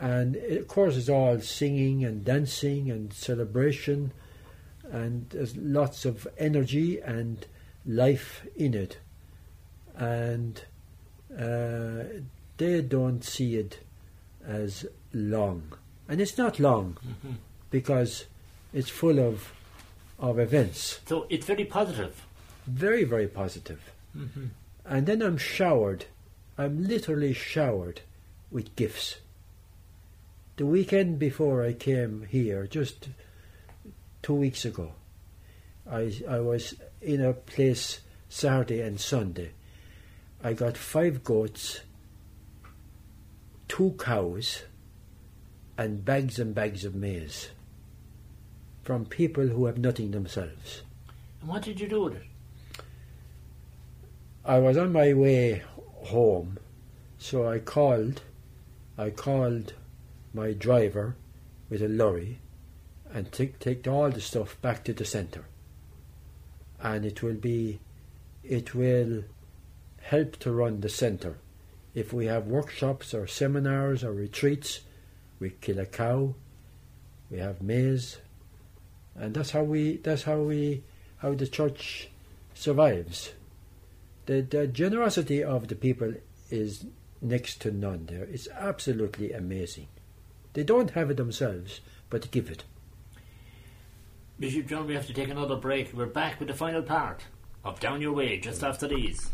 And 0.00 0.36
it, 0.36 0.60
of 0.60 0.68
course, 0.68 0.96
it's 0.96 1.08
all 1.08 1.40
singing 1.40 2.04
and 2.04 2.24
dancing 2.24 2.90
and 2.90 3.12
celebration, 3.12 4.12
and 4.90 5.28
there's 5.30 5.56
lots 5.56 6.04
of 6.04 6.26
energy 6.38 7.00
and 7.00 7.46
life 7.86 8.46
in 8.56 8.74
it. 8.74 8.98
And 9.96 10.60
uh, 11.32 12.20
they 12.56 12.82
don't 12.82 13.22
see 13.22 13.56
it 13.56 13.80
as 14.46 14.86
long. 15.12 15.72
And 16.08 16.20
it's 16.20 16.36
not 16.36 16.58
long 16.58 16.96
because 17.70 18.26
it's 18.74 18.90
full 18.90 19.18
of 19.20 19.52
of 20.18 20.38
events. 20.38 21.00
So 21.06 21.26
it's 21.30 21.46
very 21.46 21.64
positive. 21.64 22.26
Very, 22.66 23.04
very 23.04 23.28
positive. 23.28 23.80
Mm-hmm. 24.16 24.46
And 24.84 25.06
then 25.06 25.22
I'm 25.22 25.38
showered. 25.38 26.06
I'm 26.58 26.86
literally 26.86 27.32
showered 27.32 28.00
with 28.50 28.74
gifts. 28.76 29.16
The 30.56 30.66
weekend 30.66 31.18
before 31.18 31.64
I 31.64 31.72
came 31.72 32.26
here, 32.30 32.66
just 32.66 33.08
two 34.22 34.34
weeks 34.34 34.64
ago, 34.64 34.92
I, 35.90 36.14
I 36.28 36.38
was 36.40 36.74
in 37.02 37.20
a 37.24 37.32
place 37.32 38.00
Saturday 38.28 38.80
and 38.80 39.00
Sunday. 39.00 39.50
I 40.42 40.52
got 40.52 40.76
five 40.76 41.24
goats, 41.24 41.80
two 43.66 43.96
cows, 43.98 44.62
and 45.76 46.04
bags 46.04 46.38
and 46.38 46.54
bags 46.54 46.84
of 46.84 46.94
maize 46.94 47.48
from 48.84 49.06
people 49.06 49.48
who 49.48 49.66
have 49.66 49.78
nothing 49.78 50.10
themselves. 50.10 50.82
And 51.40 51.48
what 51.48 51.62
did 51.62 51.80
you 51.80 51.88
do 51.88 52.04
with 52.04 52.16
it? 52.16 52.26
I 54.44 54.58
was 54.58 54.76
on 54.76 54.92
my 54.92 55.14
way 55.14 55.62
home, 56.04 56.58
so 57.18 57.48
I 57.48 57.58
called. 57.58 58.22
I 58.96 59.10
called 59.10 59.72
my 60.32 60.52
driver 60.52 61.16
with 61.70 61.82
a 61.82 61.88
lorry 61.88 62.40
and 63.12 63.32
take 63.32 63.58
take 63.58 63.88
all 63.88 64.10
the 64.10 64.20
stuff 64.20 64.60
back 64.60 64.84
to 64.84 64.92
the 64.92 65.04
centre. 65.04 65.46
And 66.80 67.06
it 67.06 67.22
will 67.22 67.34
be, 67.34 67.80
it 68.42 68.74
will 68.74 69.24
help 70.02 70.36
to 70.40 70.52
run 70.52 70.80
the 70.80 70.88
centre. 70.88 71.38
If 71.94 72.12
we 72.12 72.26
have 72.26 72.46
workshops 72.46 73.14
or 73.14 73.26
seminars 73.26 74.04
or 74.04 74.12
retreats, 74.12 74.80
we 75.38 75.50
kill 75.50 75.78
a 75.78 75.86
cow. 75.86 76.34
We 77.30 77.38
have 77.38 77.62
maize, 77.62 78.18
and 79.16 79.34
that's 79.34 79.50
how 79.50 79.62
we. 79.62 79.98
That's 79.98 80.22
how 80.22 80.38
we. 80.38 80.82
How 81.18 81.34
the 81.34 81.46
church 81.46 82.10
survives 82.54 83.32
the, 84.26 84.40
the 84.40 84.66
generosity 84.66 85.42
of 85.42 85.68
the 85.68 85.74
people 85.74 86.14
is 86.50 86.86
next 87.20 87.60
to 87.62 87.70
none 87.70 88.06
there. 88.06 88.24
It's 88.24 88.48
absolutely 88.48 89.32
amazing. 89.32 89.88
They 90.54 90.64
don't 90.64 90.90
have 90.90 91.10
it 91.10 91.16
themselves, 91.16 91.80
but 92.10 92.30
give 92.30 92.50
it. 92.50 92.64
Bishop 94.38 94.66
John, 94.66 94.86
we 94.86 94.94
have 94.94 95.06
to 95.06 95.14
take 95.14 95.28
another 95.28 95.56
break. 95.56 95.92
We're 95.92 96.06
back 96.06 96.38
with 96.38 96.48
the 96.48 96.54
final 96.54 96.82
part 96.82 97.22
of 97.64 97.80
Down 97.80 98.00
Your 98.00 98.12
Way 98.12 98.38
just 98.38 98.62
after 98.62 98.88
these. 98.88 99.30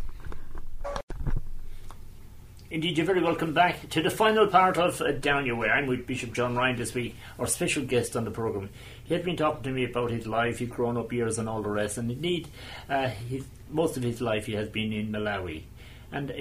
Indeed, 2.70 2.98
you're 2.98 3.06
very 3.06 3.22
welcome 3.22 3.52
back 3.52 3.88
to 3.90 4.02
the 4.02 4.10
final 4.10 4.46
part 4.46 4.76
of 4.76 5.00
uh, 5.00 5.10
Down 5.12 5.44
Your 5.44 5.56
Way. 5.56 5.68
I'm 5.68 5.86
with 5.86 6.06
Bishop 6.06 6.32
John 6.32 6.54
Ryan 6.54 6.76
this 6.76 6.94
week, 6.94 7.16
our 7.38 7.48
special 7.48 7.84
guest 7.84 8.16
on 8.16 8.24
the 8.24 8.30
programme. 8.30 8.70
He 9.10 9.14
had 9.14 9.24
been 9.24 9.36
talking 9.36 9.64
to 9.64 9.70
me 9.72 9.82
about 9.82 10.12
his 10.12 10.24
life, 10.24 10.60
his 10.60 10.68
grown 10.68 10.96
up 10.96 11.12
years, 11.12 11.36
and 11.36 11.48
all 11.48 11.62
the 11.62 11.68
rest. 11.68 11.98
And 11.98 12.12
indeed, 12.12 12.46
uh, 12.88 13.08
his, 13.08 13.44
most 13.68 13.96
of 13.96 14.04
his 14.04 14.20
life 14.20 14.46
he 14.46 14.52
has 14.52 14.68
been 14.68 14.92
in 14.92 15.10
Malawi. 15.10 15.64
And 16.12 16.32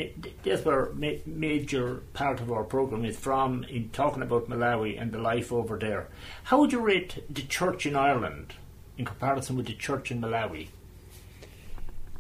that's 0.44 0.64
where 0.64 0.92
ma- 0.94 1.14
major 1.26 2.04
part 2.14 2.40
of 2.40 2.52
our 2.52 2.64
programme 2.64 3.06
is 3.06 3.18
from, 3.18 3.64
in 3.64 3.90
talking 3.90 4.22
about 4.22 4.50
Malawi 4.50 5.02
and 5.02 5.12
the 5.12 5.18
life 5.18 5.52
over 5.52 5.80
there. 5.80 6.10
How 6.44 6.60
would 6.60 6.72
you 6.72 6.80
rate 6.80 7.24
the 7.28 7.42
church 7.42 7.88
in 7.88 7.96
Ireland 7.96 8.54
in 9.00 9.06
comparison 9.06 9.56
with 9.58 9.66
the 9.66 9.74
church 9.74 10.12
in 10.12 10.22
Malawi? 10.22 10.68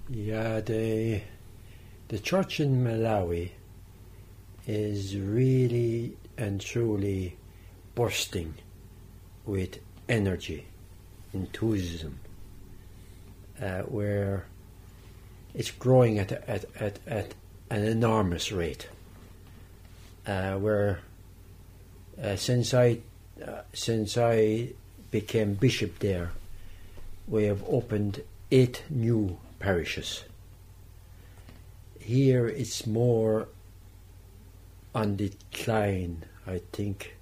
Yeah, 0.09 0.61
the 0.61 1.21
the 2.07 2.17
church 2.17 2.59
in 2.59 2.83
Malawi 2.83 3.51
is 4.65 5.15
really 5.15 6.17
and 6.39 6.59
truly 6.59 7.37
bursting 7.93 8.55
with 9.45 9.77
energy, 10.09 10.65
enthusiasm, 11.33 12.19
uh, 13.61 13.81
where 13.83 14.45
it's 15.53 15.71
growing 15.71 16.19
at, 16.19 16.31
at, 16.31 16.65
at, 16.75 16.99
at 17.07 17.33
an 17.69 17.83
enormous 17.85 18.51
rate. 18.51 18.89
Uh, 20.27 20.55
where 20.55 20.99
uh, 22.21 22.35
since 22.35 22.73
I 22.73 22.99
uh, 23.45 23.61
since 23.73 24.17
I 24.17 24.73
became 25.11 25.53
bishop 25.53 25.99
there, 25.99 26.31
we 27.27 27.45
have 27.45 27.63
opened 27.67 28.21
eight 28.51 28.83
new 28.89 29.37
parishes. 29.59 30.25
Here 31.99 32.47
it's 32.47 32.85
more 32.85 33.47
on 34.93 35.15
decline, 35.15 36.25
I 36.45 36.61
think. 36.73 37.15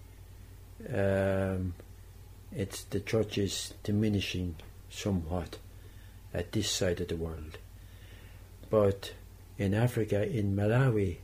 Um, 0.93 1.73
it's 2.55 2.83
the 2.83 2.99
church 2.99 3.37
is 3.37 3.73
diminishing 3.83 4.55
somewhat 4.89 5.57
at 6.33 6.51
this 6.51 6.69
side 6.69 7.01
of 7.01 7.07
the 7.07 7.15
world. 7.15 7.57
But 8.69 9.13
in 9.57 9.73
Africa, 9.73 10.27
in 10.27 10.55
Malawi, 10.55 11.17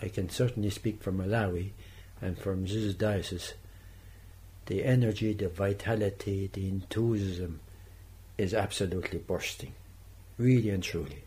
I 0.00 0.08
can 0.08 0.28
certainly 0.28 0.70
speak 0.70 1.02
for 1.02 1.12
Malawi 1.12 1.70
and 2.20 2.38
from 2.38 2.66
Mzuzu 2.66 2.96
Diocese, 2.96 3.54
the 4.66 4.84
energy, 4.84 5.32
the 5.32 5.48
vitality, 5.48 6.50
the 6.52 6.68
enthusiasm 6.68 7.60
is 8.36 8.54
absolutely 8.54 9.18
bursting, 9.18 9.72
really 10.36 10.70
and 10.70 10.82
truly. 10.82 11.24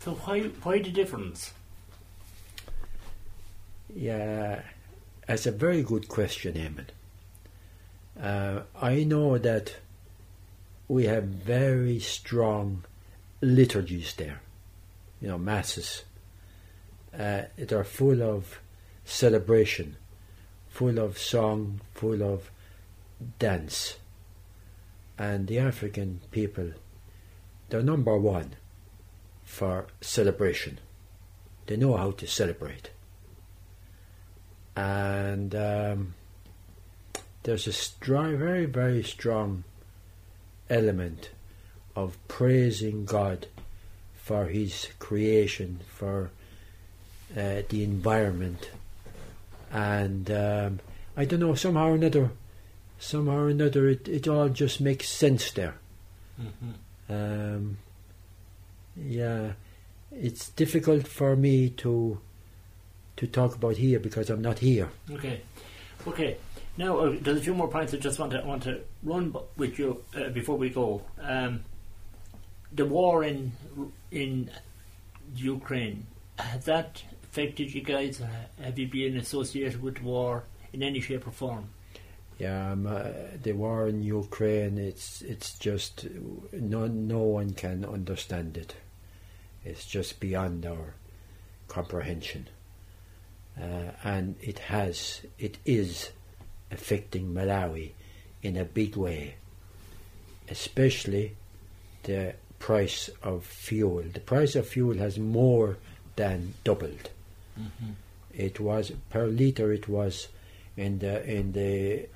So 0.00 0.14
why 0.14 0.40
why 0.62 0.78
the 0.80 0.90
difference? 0.90 1.52
Yeah, 3.94 4.62
that's 5.26 5.46
a 5.46 5.52
very 5.52 5.82
good 5.82 6.08
question, 6.08 6.54
Eamon. 6.54 6.86
Uh, 8.20 8.62
I 8.80 9.04
know 9.04 9.38
that 9.38 9.76
we 10.88 11.04
have 11.06 11.24
very 11.24 11.98
strong 11.98 12.84
liturgies 13.40 14.14
there, 14.14 14.40
you 15.20 15.28
know, 15.28 15.38
masses 15.38 16.04
uh, 17.14 17.42
that 17.56 17.72
are 17.72 17.84
full 17.84 18.22
of 18.22 18.60
celebration, 19.04 19.96
full 20.68 20.98
of 20.98 21.18
song, 21.18 21.80
full 21.94 22.22
of 22.22 22.50
dance. 23.38 23.96
And 25.18 25.46
the 25.46 25.58
African 25.58 26.20
people, 26.30 26.72
they're 27.68 27.82
number 27.82 28.16
one 28.18 28.56
for 29.44 29.86
celebration. 30.00 30.78
They 31.66 31.76
know 31.76 31.96
how 31.96 32.12
to 32.12 32.26
celebrate. 32.26 32.90
And 34.74 35.54
um, 35.54 36.14
there's 37.42 37.66
a 37.66 37.72
strong, 37.72 38.38
very, 38.38 38.66
very 38.66 39.02
strong 39.02 39.64
element 40.70 41.30
of 41.96 42.16
praising 42.28 43.04
God 43.04 43.46
for 44.14 44.46
His 44.46 44.88
creation, 44.98 45.80
for 45.88 46.30
uh, 47.36 47.62
the 47.68 47.82
environment, 47.82 48.70
and 49.72 50.30
um, 50.30 50.80
I 51.16 51.24
don't 51.24 51.40
know 51.40 51.54
somehow 51.54 51.88
or 51.88 51.94
another, 51.94 52.30
somehow 52.98 53.36
or 53.36 53.48
another, 53.48 53.88
it, 53.88 54.08
it 54.08 54.28
all 54.28 54.48
just 54.48 54.80
makes 54.80 55.08
sense 55.08 55.50
there. 55.52 55.74
Mm-hmm. 56.40 57.12
Um, 57.12 57.78
yeah, 58.96 59.52
it's 60.10 60.50
difficult 60.50 61.06
for 61.06 61.36
me 61.36 61.70
to 61.70 62.20
to 63.16 63.26
talk 63.26 63.54
about 63.54 63.76
here 63.76 64.00
because 64.00 64.30
I'm 64.30 64.40
not 64.40 64.58
here. 64.60 64.88
Okay, 65.10 65.42
okay. 66.06 66.36
Now 66.76 66.98
uh, 66.98 67.16
there's 67.20 67.38
a 67.38 67.42
few 67.42 67.54
more 67.54 67.68
points 67.68 67.92
I 67.92 67.98
just 67.98 68.18
want 68.18 68.32
to 68.32 68.42
want 68.42 68.62
to 68.64 68.80
run 69.02 69.34
with 69.56 69.78
you 69.78 70.02
uh, 70.16 70.30
before 70.30 70.56
we 70.56 70.70
go. 70.70 71.02
Um, 71.20 71.64
the 72.72 72.86
war 72.86 73.24
in 73.24 73.52
in 74.10 74.50
Ukraine 75.34 76.06
has 76.38 76.64
that 76.64 77.02
affected 77.24 77.74
you 77.74 77.82
guys? 77.82 78.20
Uh, 78.20 78.28
Have 78.62 78.78
you 78.78 78.88
been 78.88 79.16
associated 79.16 79.82
with 79.82 80.02
war 80.02 80.44
in 80.72 80.82
any 80.82 81.00
shape 81.00 81.26
or 81.26 81.30
form? 81.30 81.70
Yeah, 82.38 82.72
um, 82.72 82.86
uh, 82.86 83.04
the 83.42 83.52
war 83.52 83.86
in 83.86 84.02
Ukraine, 84.02 84.78
it's 84.78 85.22
it's 85.22 85.58
just 85.58 86.06
no 86.52 86.86
no 86.86 87.18
one 87.20 87.52
can 87.52 87.84
understand 87.84 88.56
it. 88.56 88.74
It's 89.64 89.86
just 89.86 90.18
beyond 90.18 90.66
our 90.66 90.94
comprehension, 91.68 92.48
uh, 93.60 93.92
and 94.02 94.36
it 94.40 94.58
has 94.58 95.22
it 95.38 95.58
is 95.64 96.10
affecting 96.72 97.34
Malawi 97.34 97.92
in 98.42 98.56
a 98.56 98.64
big 98.64 98.96
way, 98.96 99.34
especially 100.48 101.36
the 102.04 102.34
price 102.58 103.10
of 103.22 103.44
fuel. 103.44 104.02
The 104.12 104.20
price 104.20 104.56
of 104.56 104.66
fuel 104.66 104.96
has 104.96 105.18
more 105.18 105.76
than 106.16 106.54
doubled. 106.64 107.10
Mm-hmm. 107.60 107.92
It 108.34 108.58
was 108.58 108.92
per 109.10 109.26
liter. 109.26 109.72
It 109.72 109.88
was 109.88 110.28
in 110.76 110.98
the 110.98 111.22
in 111.30 111.52
the 111.52 112.08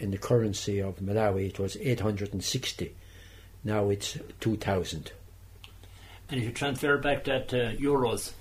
in 0.00 0.10
the 0.10 0.18
currency 0.18 0.80
of 0.80 1.00
Malawi. 1.00 1.48
It 1.48 1.58
was 1.58 1.76
eight 1.76 2.00
hundred 2.00 2.32
and 2.32 2.42
sixty. 2.42 2.94
Now 3.62 3.90
it's 3.90 4.18
two 4.40 4.56
thousand. 4.56 5.12
And 6.30 6.40
if 6.40 6.44
you 6.44 6.52
transfer 6.52 6.98
back 6.98 7.24
that 7.24 7.52
uh, 7.52 7.72
euros, 7.76 8.32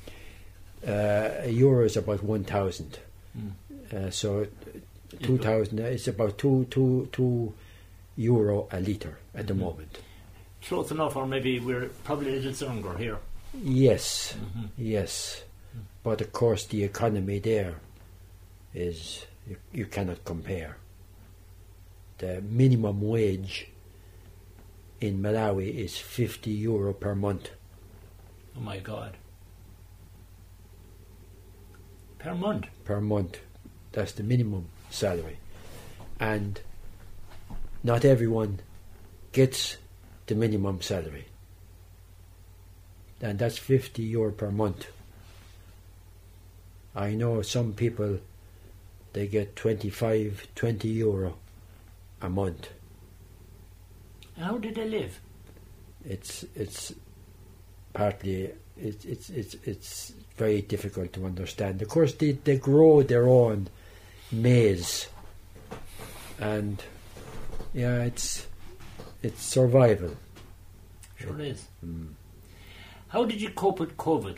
Uh, 0.86 1.41
a 1.43 1.49
euro 1.49 1.84
is 1.86 1.97
about 1.97 2.22
one 2.24 2.43
thousand. 2.43 2.99
Mm. 3.36 3.51
Uh, 3.91 4.11
so, 4.11 4.45
two 5.22 5.38
thousand. 5.38 5.80
It's 5.80 6.08
about 6.08 6.38
two 6.38 6.66
two 6.70 7.08
two 7.12 7.53
euro 8.16 8.68
a 8.72 8.80
liter 8.80 9.18
at 9.36 9.47
the 9.47 9.53
Mhm. 9.53 9.60
moment. 9.60 9.97
Close 10.64 10.91
enough, 10.91 11.16
or 11.16 11.26
maybe 11.28 11.60
we're 11.60 11.89
probably 12.03 12.30
a 12.34 12.36
little 12.38 12.53
stronger 12.53 12.97
here. 12.97 13.20
Yes, 13.53 14.34
Mhm. 14.36 14.70
yes, 14.78 15.43
but 16.03 16.20
of 16.22 16.32
course 16.34 16.66
the 16.66 16.84
economy 16.84 17.39
there 17.39 17.76
is 18.74 19.26
you, 19.47 19.58
you 19.72 19.86
cannot 19.86 20.26
compare. 20.26 20.78
The 22.18 22.41
minimum 22.41 23.01
wage 23.01 23.68
in 24.99 25.22
Malawi 25.22 25.70
is 25.76 25.97
fifty 25.97 26.51
euro 26.51 26.93
per 26.93 27.16
month. 27.16 27.51
Oh 28.58 28.60
my 28.62 28.80
God. 28.80 29.16
Per 32.20 32.34
month. 32.36 32.66
per 32.84 32.99
month. 32.99 33.39
That's 33.91 34.12
the 34.14 34.24
minimum 34.24 34.70
salary. 34.97 35.37
And 36.19 36.59
not 37.83 38.03
everyone 38.03 38.59
gets 39.31 39.77
the 40.25 40.35
minimum 40.35 40.81
salary. 40.81 41.25
And 43.21 43.39
that's 43.39 43.57
50 43.57 44.03
euro 44.03 44.31
per 44.31 44.51
month. 44.51 44.87
I 46.95 47.11
know 47.13 47.41
some 47.43 47.73
people, 47.73 48.19
they 49.13 49.27
get 49.27 49.55
25, 49.55 50.47
20 50.55 50.87
euro 50.87 51.37
a 52.21 52.29
month. 52.29 52.69
How 54.37 54.57
do 54.57 54.71
they 54.71 54.87
live? 54.87 55.19
It's, 56.05 56.45
it's 56.55 56.93
partly, 57.93 58.51
it's, 58.77 59.05
it's, 59.05 59.29
it's, 59.29 59.55
it's 59.63 60.13
very 60.35 60.61
difficult 60.61 61.13
to 61.13 61.25
understand. 61.25 61.81
Of 61.81 61.89
course, 61.89 62.13
they, 62.13 62.31
they 62.31 62.57
grow 62.57 63.03
their 63.03 63.27
own 63.27 63.67
maize, 64.32 65.07
and 66.39 66.84
yeah, 67.73 68.03
it's 68.03 68.47
it's 69.23 69.41
survival. 69.41 70.15
Sure 71.17 71.39
it 71.39 71.47
is. 71.47 71.67
Mm. 71.86 72.09
How 73.09 73.25
did 73.25 73.41
you 73.41 73.49
cope 73.49 73.80
with 73.80 73.97
COVID? 73.97 74.38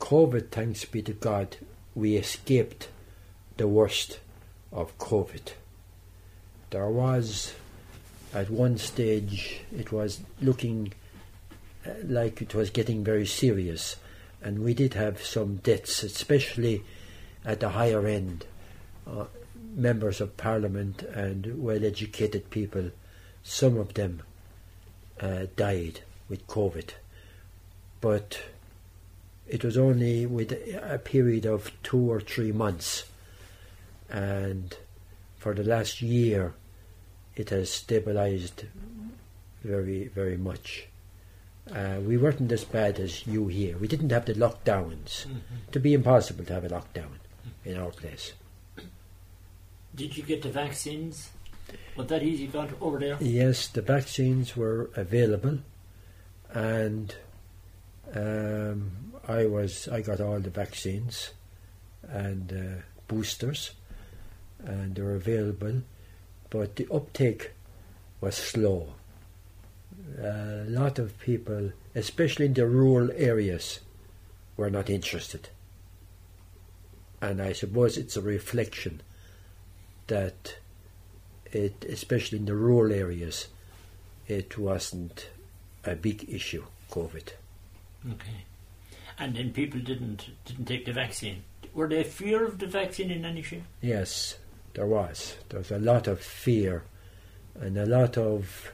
COVID, 0.00 0.50
thanks 0.50 0.84
be 0.84 1.00
to 1.02 1.12
God, 1.12 1.56
we 1.94 2.16
escaped 2.16 2.88
the 3.56 3.68
worst 3.68 4.18
of 4.72 4.96
COVID. 4.98 5.52
There 6.70 6.88
was, 6.88 7.54
at 8.34 8.50
one 8.50 8.78
stage, 8.78 9.60
it 9.74 9.92
was 9.92 10.20
looking 10.40 10.92
uh, 11.86 11.90
like 12.04 12.42
it 12.42 12.54
was 12.54 12.70
getting 12.70 13.04
very 13.04 13.26
serious, 13.26 13.96
and 14.42 14.64
we 14.64 14.74
did 14.74 14.94
have 14.94 15.22
some 15.22 15.56
deaths, 15.56 16.02
especially 16.02 16.82
at 17.44 17.60
the 17.60 17.70
higher 17.70 18.06
end. 18.06 18.46
Uh, 19.06 19.24
members 19.74 20.20
of 20.20 20.36
parliament 20.36 21.02
and 21.02 21.62
well 21.62 21.84
educated 21.84 22.50
people, 22.50 22.90
some 23.42 23.76
of 23.78 23.94
them 23.94 24.22
uh, 25.20 25.46
died 25.56 26.00
with 26.28 26.46
COVID. 26.46 26.90
But 28.00 28.40
it 29.48 29.64
was 29.64 29.76
only 29.76 30.26
with 30.26 30.52
a 30.52 30.98
period 30.98 31.46
of 31.46 31.72
two 31.82 32.10
or 32.10 32.20
three 32.20 32.52
months, 32.52 33.04
and 34.08 34.76
for 35.36 35.54
the 35.54 35.64
last 35.64 36.02
year, 36.02 36.54
it 37.36 37.50
has 37.50 37.70
stabilized 37.70 38.64
very, 39.62 40.08
very 40.08 40.36
much. 40.36 40.88
Uh, 41.72 41.98
we 42.04 42.16
weren't 42.16 42.50
as 42.50 42.64
bad 42.64 42.98
as 42.98 43.26
you 43.26 43.46
here. 43.46 43.78
We 43.78 43.86
didn't 43.86 44.10
have 44.10 44.26
the 44.26 44.34
lockdowns. 44.34 45.26
To 45.70 45.80
be 45.80 45.94
impossible 45.94 46.44
to 46.46 46.52
have 46.54 46.64
a 46.64 46.68
lockdown 46.68 47.21
in 47.64 47.76
our 47.76 47.90
place. 47.90 48.32
Did 49.94 50.16
you 50.16 50.22
get 50.22 50.42
the 50.42 50.50
vaccines? 50.50 51.30
Was 51.96 52.06
that 52.08 52.22
easy 52.22 52.46
got 52.46 52.70
over 52.80 52.98
there? 52.98 53.18
Yes, 53.20 53.68
the 53.68 53.82
vaccines 53.82 54.56
were 54.56 54.90
available, 54.96 55.58
and 56.52 57.14
um, 58.14 59.12
I 59.28 59.46
was 59.46 59.88
I 59.88 60.00
got 60.00 60.20
all 60.20 60.40
the 60.40 60.50
vaccines 60.50 61.30
and 62.08 62.52
uh, 62.52 62.82
boosters, 63.08 63.72
and 64.64 64.94
they 64.94 65.02
were 65.02 65.14
available, 65.14 65.82
but 66.50 66.76
the 66.76 66.86
uptake 66.90 67.52
was 68.20 68.34
slow. 68.36 68.94
A 70.18 70.64
lot 70.68 70.98
of 70.98 71.18
people, 71.20 71.72
especially 71.94 72.46
in 72.46 72.54
the 72.54 72.66
rural 72.66 73.10
areas, 73.14 73.80
were 74.56 74.70
not 74.70 74.90
interested, 74.90 75.48
and 77.22 77.40
I 77.40 77.54
suppose 77.54 77.96
it's 77.96 78.18
a 78.18 78.20
reflection 78.20 79.00
that 80.08 80.56
it, 81.50 81.86
especially 81.88 82.38
in 82.38 82.44
the 82.44 82.54
rural 82.54 82.92
areas, 82.92 83.46
it 84.28 84.58
wasn't 84.58 85.30
a 85.84 85.94
big 85.94 86.28
issue. 86.28 86.64
COVID. 86.92 87.28
Okay. 88.10 88.44
And 89.18 89.34
then 89.34 89.52
people 89.52 89.80
didn't 89.80 90.30
didn't 90.44 90.66
take 90.66 90.84
the 90.84 90.92
vaccine. 90.92 91.42
Were 91.72 91.88
they 91.88 92.04
fear 92.04 92.44
of 92.44 92.58
the 92.58 92.66
vaccine 92.66 93.10
in 93.10 93.24
any 93.24 93.42
shape? 93.42 93.62
Yes, 93.80 94.36
there 94.74 94.86
was. 94.86 95.36
There 95.48 95.60
was 95.60 95.70
a 95.70 95.78
lot 95.78 96.06
of 96.06 96.20
fear, 96.20 96.84
and 97.58 97.78
a 97.78 97.86
lot 97.86 98.18
of 98.18 98.72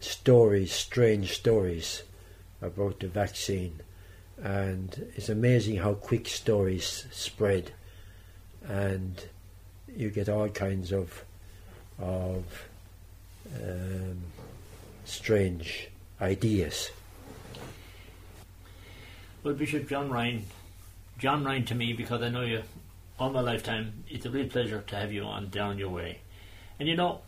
stories, 0.00 0.72
strange 0.72 1.34
stories, 1.34 2.02
about 2.62 3.00
the 3.00 3.08
vaccine. 3.08 3.80
And 4.42 5.10
it's 5.16 5.28
amazing 5.28 5.76
how 5.76 5.94
quick 5.94 6.28
stories 6.28 7.06
spread, 7.10 7.72
and 8.68 9.22
you 9.96 10.10
get 10.10 10.28
all 10.28 10.48
kinds 10.48 10.92
of 10.92 11.24
of 11.98 12.44
um, 13.54 14.18
strange 15.04 15.88
ideas. 16.20 16.90
Well, 19.42 19.54
Bishop 19.54 19.88
John 19.88 20.10
Ryan, 20.10 20.44
John 21.18 21.44
Ryan 21.44 21.64
to 21.66 21.74
me, 21.74 21.92
because 21.92 22.22
I 22.22 22.28
know 22.28 22.42
you 22.42 22.62
all 23.18 23.30
my 23.30 23.40
lifetime, 23.40 24.04
it's 24.08 24.24
a 24.24 24.30
real 24.30 24.48
pleasure 24.48 24.82
to 24.86 24.96
have 24.96 25.12
you 25.12 25.24
on 25.24 25.50
Down 25.50 25.78
Your 25.78 25.90
Way. 25.90 26.20
And 26.78 26.88
you 26.88 26.96
know, 26.96 27.20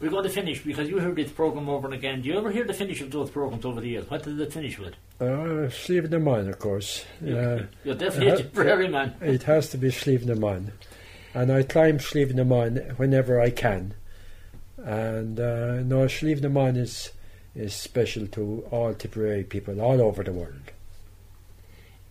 we're 0.00 0.10
going 0.10 0.24
to 0.24 0.30
finish 0.30 0.62
because 0.62 0.88
you 0.88 0.98
heard 0.98 1.16
this 1.16 1.30
program 1.30 1.68
over 1.68 1.86
and 1.86 1.94
again. 1.94 2.22
Do 2.22 2.28
you 2.28 2.38
ever 2.38 2.50
hear 2.50 2.64
the 2.64 2.72
finish 2.72 3.02
of 3.02 3.10
those 3.10 3.30
programs 3.30 3.66
over 3.66 3.80
the 3.80 3.88
years? 3.88 4.08
What 4.08 4.22
did 4.22 4.40
it 4.40 4.52
finish 4.52 4.78
with? 4.78 4.94
Uh, 5.20 5.68
Slievenamon, 5.68 6.48
of 6.48 6.58
course. 6.58 7.04
Uh, 7.22 7.64
You're 7.84 7.94
definitely 7.94 8.28
a 8.28 8.36
Tipperary 8.38 8.88
man. 8.88 9.14
It 9.20 9.42
has 9.42 9.68
to 9.70 9.78
be 9.78 9.90
Sleeve 9.90 10.26
the. 10.26 10.72
And 11.34 11.52
I 11.52 11.62
climb 11.62 11.98
Sleeve 12.00 12.34
the 12.34 12.44
whenever 12.96 13.38
I 13.38 13.50
can. 13.50 13.94
And 14.78 15.38
uh, 15.38 15.82
no, 15.82 16.08
Sleeve 16.08 16.40
the 16.40 16.48
is, 16.76 17.10
is 17.54 17.74
special 17.74 18.26
to 18.28 18.66
all 18.70 18.94
Tipperary 18.94 19.44
people 19.44 19.80
all 19.80 20.00
over 20.00 20.22
the 20.24 20.32
world. 20.32 20.72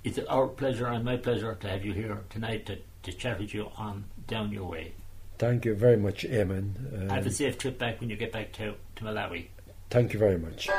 It's 0.03 0.20
our 0.30 0.47
pleasure 0.47 0.86
and 0.86 1.03
my 1.03 1.18
pleasure 1.18 1.55
to 1.55 1.68
have 1.68 1.84
you 1.84 1.93
here 1.93 2.20
tonight 2.30 2.68
to, 2.68 2.78
to 3.03 3.12
chat 3.12 3.39
with 3.39 3.53
you 3.55 3.72
on 3.76 4.05
Down 4.28 4.51
Your 4.51 4.70
Way. 4.70 4.93
Thank 5.39 5.66
you 5.66 5.74
very 5.74 5.97
much, 5.97 6.26
Eamon. 6.26 6.93
Um, 6.93 7.10
Have 7.10 7.26
a 7.26 7.32
safe 7.32 7.57
trip 7.57 7.80
back 7.80 7.99
when 7.99 8.10
you 8.10 8.18
get 8.18 8.32
back 8.32 8.51
to, 8.53 8.76
to 8.97 9.03
Malawi. 9.03 9.47
thank 9.89 10.14
you 10.14 10.20
very 10.20 10.38
much. 10.38 10.70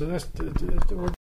So 0.00 0.06
that's 0.06 0.24
the, 0.28 1.14